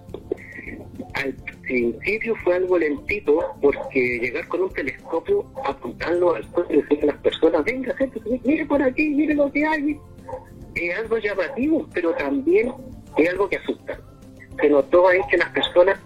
Al 1.13 1.34
principio 1.62 2.36
fue 2.43 2.56
algo 2.56 2.77
lentito 2.77 3.39
porque 3.62 4.19
llegar 4.19 4.47
con 4.47 4.63
un 4.63 4.69
telescopio, 4.69 5.45
apuntarlo 5.65 6.36
al 6.36 6.43
suelo 6.51 6.67
y 6.69 6.75
decirle 6.77 7.03
a 7.03 7.06
las 7.08 7.17
personas, 7.17 7.63
venga, 7.63 7.95
gente, 7.95 8.19
mire 8.43 8.65
por 8.65 8.82
aquí, 8.82 9.10
mire 9.10 9.36
lo 9.36 9.51
que 9.51 9.65
hay. 9.65 9.99
Es 10.75 10.97
algo 10.97 11.17
llamativo, 11.17 11.88
pero 11.93 12.13
también 12.15 12.73
es 13.17 13.29
algo 13.29 13.47
que 13.47 13.58
asusta 13.58 13.99
se 14.60 14.70
notó 14.70 15.08
ahí 15.08 15.20
que 15.30 15.38
las 15.38 15.50
personas 15.50 15.98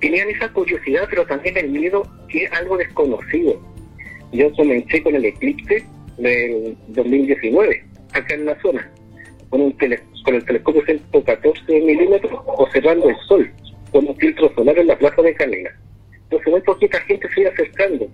tenían 0.00 0.28
esa 0.30 0.52
curiosidad, 0.52 1.06
pero 1.08 1.24
también 1.26 1.56
el 1.56 1.70
miedo 1.70 2.02
que 2.28 2.44
es 2.44 2.52
algo 2.52 2.76
desconocido. 2.76 3.60
Yo 4.32 4.52
comencé 4.52 5.02
con 5.02 5.14
el 5.14 5.24
eclipse 5.24 5.84
del 6.18 6.76
2019, 6.88 7.84
acá 8.12 8.34
en 8.34 8.46
la 8.46 8.60
zona, 8.60 8.90
con, 9.50 9.60
un 9.60 9.72
con 9.72 10.34
el 10.34 10.44
telescopio 10.44 10.84
114 10.84 11.80
milímetros, 11.80 12.40
observando 12.46 13.08
el 13.08 13.16
sol, 13.28 13.50
con 13.92 14.08
un 14.08 14.16
filtro 14.16 14.52
solar 14.54 14.78
en 14.78 14.86
la 14.88 14.98
plaza 14.98 15.22
de 15.22 15.34
Canela. 15.34 15.70
Entonces 16.24 16.48
muy 16.50 16.60
poquita 16.62 17.00
gente 17.02 17.28
se 17.32 17.42
iba 17.42 17.50
acercando, 17.50 18.08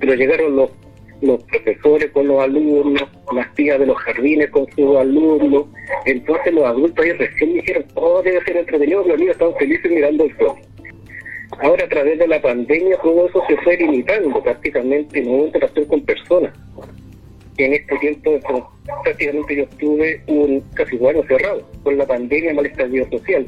pero 0.00 0.14
llegaron 0.14 0.56
los 0.56 0.70
los 1.20 1.42
profesores 1.44 2.10
con 2.12 2.28
los 2.28 2.42
alumnos, 2.42 3.08
las 3.34 3.54
tías 3.54 3.78
de 3.78 3.86
los 3.86 3.96
jardines 3.98 4.50
con 4.50 4.66
sus 4.72 4.96
alumnos. 4.96 5.66
Entonces 6.04 6.54
los 6.54 6.64
adultos 6.64 7.04
ahí 7.04 7.12
recién 7.12 7.54
dijeron, 7.54 7.84
oh, 7.94 8.22
debe 8.22 8.42
ser 8.44 8.56
entretenido, 8.56 9.06
los 9.06 9.18
niños 9.18 9.32
están 9.32 9.54
felices 9.56 9.90
mirando 9.90 10.24
el 10.24 10.36
sol. 10.38 10.56
Ahora 11.60 11.84
a 11.84 11.88
través 11.88 12.18
de 12.18 12.28
la 12.28 12.40
pandemia 12.40 12.98
todo 13.02 13.26
eso 13.26 13.42
se 13.48 13.56
fue 13.58 13.76
limitando 13.76 14.42
prácticamente, 14.42 15.22
no 15.22 15.32
hubo 15.32 15.46
interacción 15.46 15.84
con 15.86 16.00
personas. 16.02 16.54
En 17.56 17.72
este 17.74 17.96
tiempo 17.98 18.38
prácticamente 19.02 19.56
yo 19.56 19.62
estuve 19.64 20.22
un 20.28 20.60
casi 20.74 20.96
un 20.96 21.26
cerrado 21.26 21.68
con 21.82 21.98
la 21.98 22.06
pandemia, 22.06 22.54
mal 22.54 22.66
estadio 22.66 23.08
social. 23.10 23.46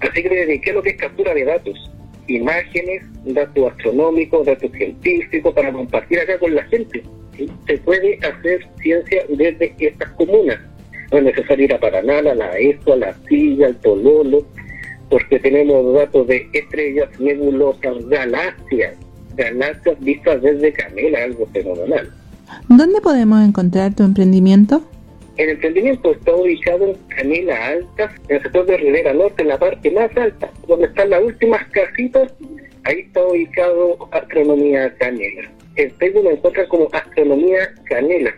Así 0.00 0.22
que 0.22 0.28
me 0.28 0.36
dediqué 0.36 0.72
lo 0.72 0.82
que 0.82 0.90
es 0.90 0.96
captura 0.96 1.32
de 1.34 1.44
datos 1.44 1.90
imágenes, 2.28 3.02
datos 3.24 3.72
astronómicos, 3.72 4.46
datos 4.46 4.70
científicos 4.72 5.54
para 5.54 5.72
compartir 5.72 6.20
acá 6.20 6.38
con 6.38 6.54
la 6.54 6.62
gente. 6.64 7.02
Se 7.66 7.78
puede 7.78 8.18
hacer 8.18 8.66
ciencia 8.80 9.22
desde 9.28 9.74
estas 9.78 10.10
comunas. 10.12 10.58
No 11.10 11.18
es 11.18 11.24
necesario 11.24 11.64
ir 11.64 11.74
a 11.74 11.80
Paraná, 11.80 12.18
a 12.18 12.34
la 12.34 12.58
ESO, 12.58 12.92
a 12.92 12.96
la 12.96 13.16
Silla, 13.28 13.66
al 13.66 13.76
Tololo, 13.76 14.44
porque 15.08 15.38
tenemos 15.38 15.94
datos 15.94 16.26
de 16.26 16.46
estrellas, 16.52 17.08
nebulosas, 17.18 18.06
galaxias, 18.08 18.94
galaxias 19.36 19.98
vistas 20.00 20.42
desde 20.42 20.72
Canela, 20.72 21.24
algo 21.24 21.46
fenomenal. 21.46 22.10
¿Dónde 22.68 23.00
podemos 23.00 23.46
encontrar 23.46 23.94
tu 23.94 24.02
emprendimiento? 24.02 24.82
El 25.38 25.50
emprendimiento 25.50 26.10
está 26.10 26.34
ubicado 26.34 26.84
en 26.84 26.94
Canela 27.16 27.68
Alta, 27.68 28.12
en 28.28 28.36
el 28.36 28.42
sector 28.42 28.66
de 28.66 28.76
Rivera 28.76 29.14
Norte, 29.14 29.42
en 29.42 29.48
la 29.48 29.58
parte 29.58 29.88
más 29.92 30.14
alta, 30.16 30.50
donde 30.66 30.86
están 30.86 31.10
las 31.10 31.22
últimas 31.22 31.64
casitas. 31.68 32.34
Ahí 32.82 33.02
está 33.06 33.24
ubicado 33.24 34.08
Astronomía 34.10 34.92
Canela. 34.98 35.48
El 35.76 35.92
Facebook 35.92 36.24
lo 36.24 36.32
encuentra 36.32 36.66
como 36.66 36.88
Astronomía 36.92 37.72
Canela. 37.84 38.34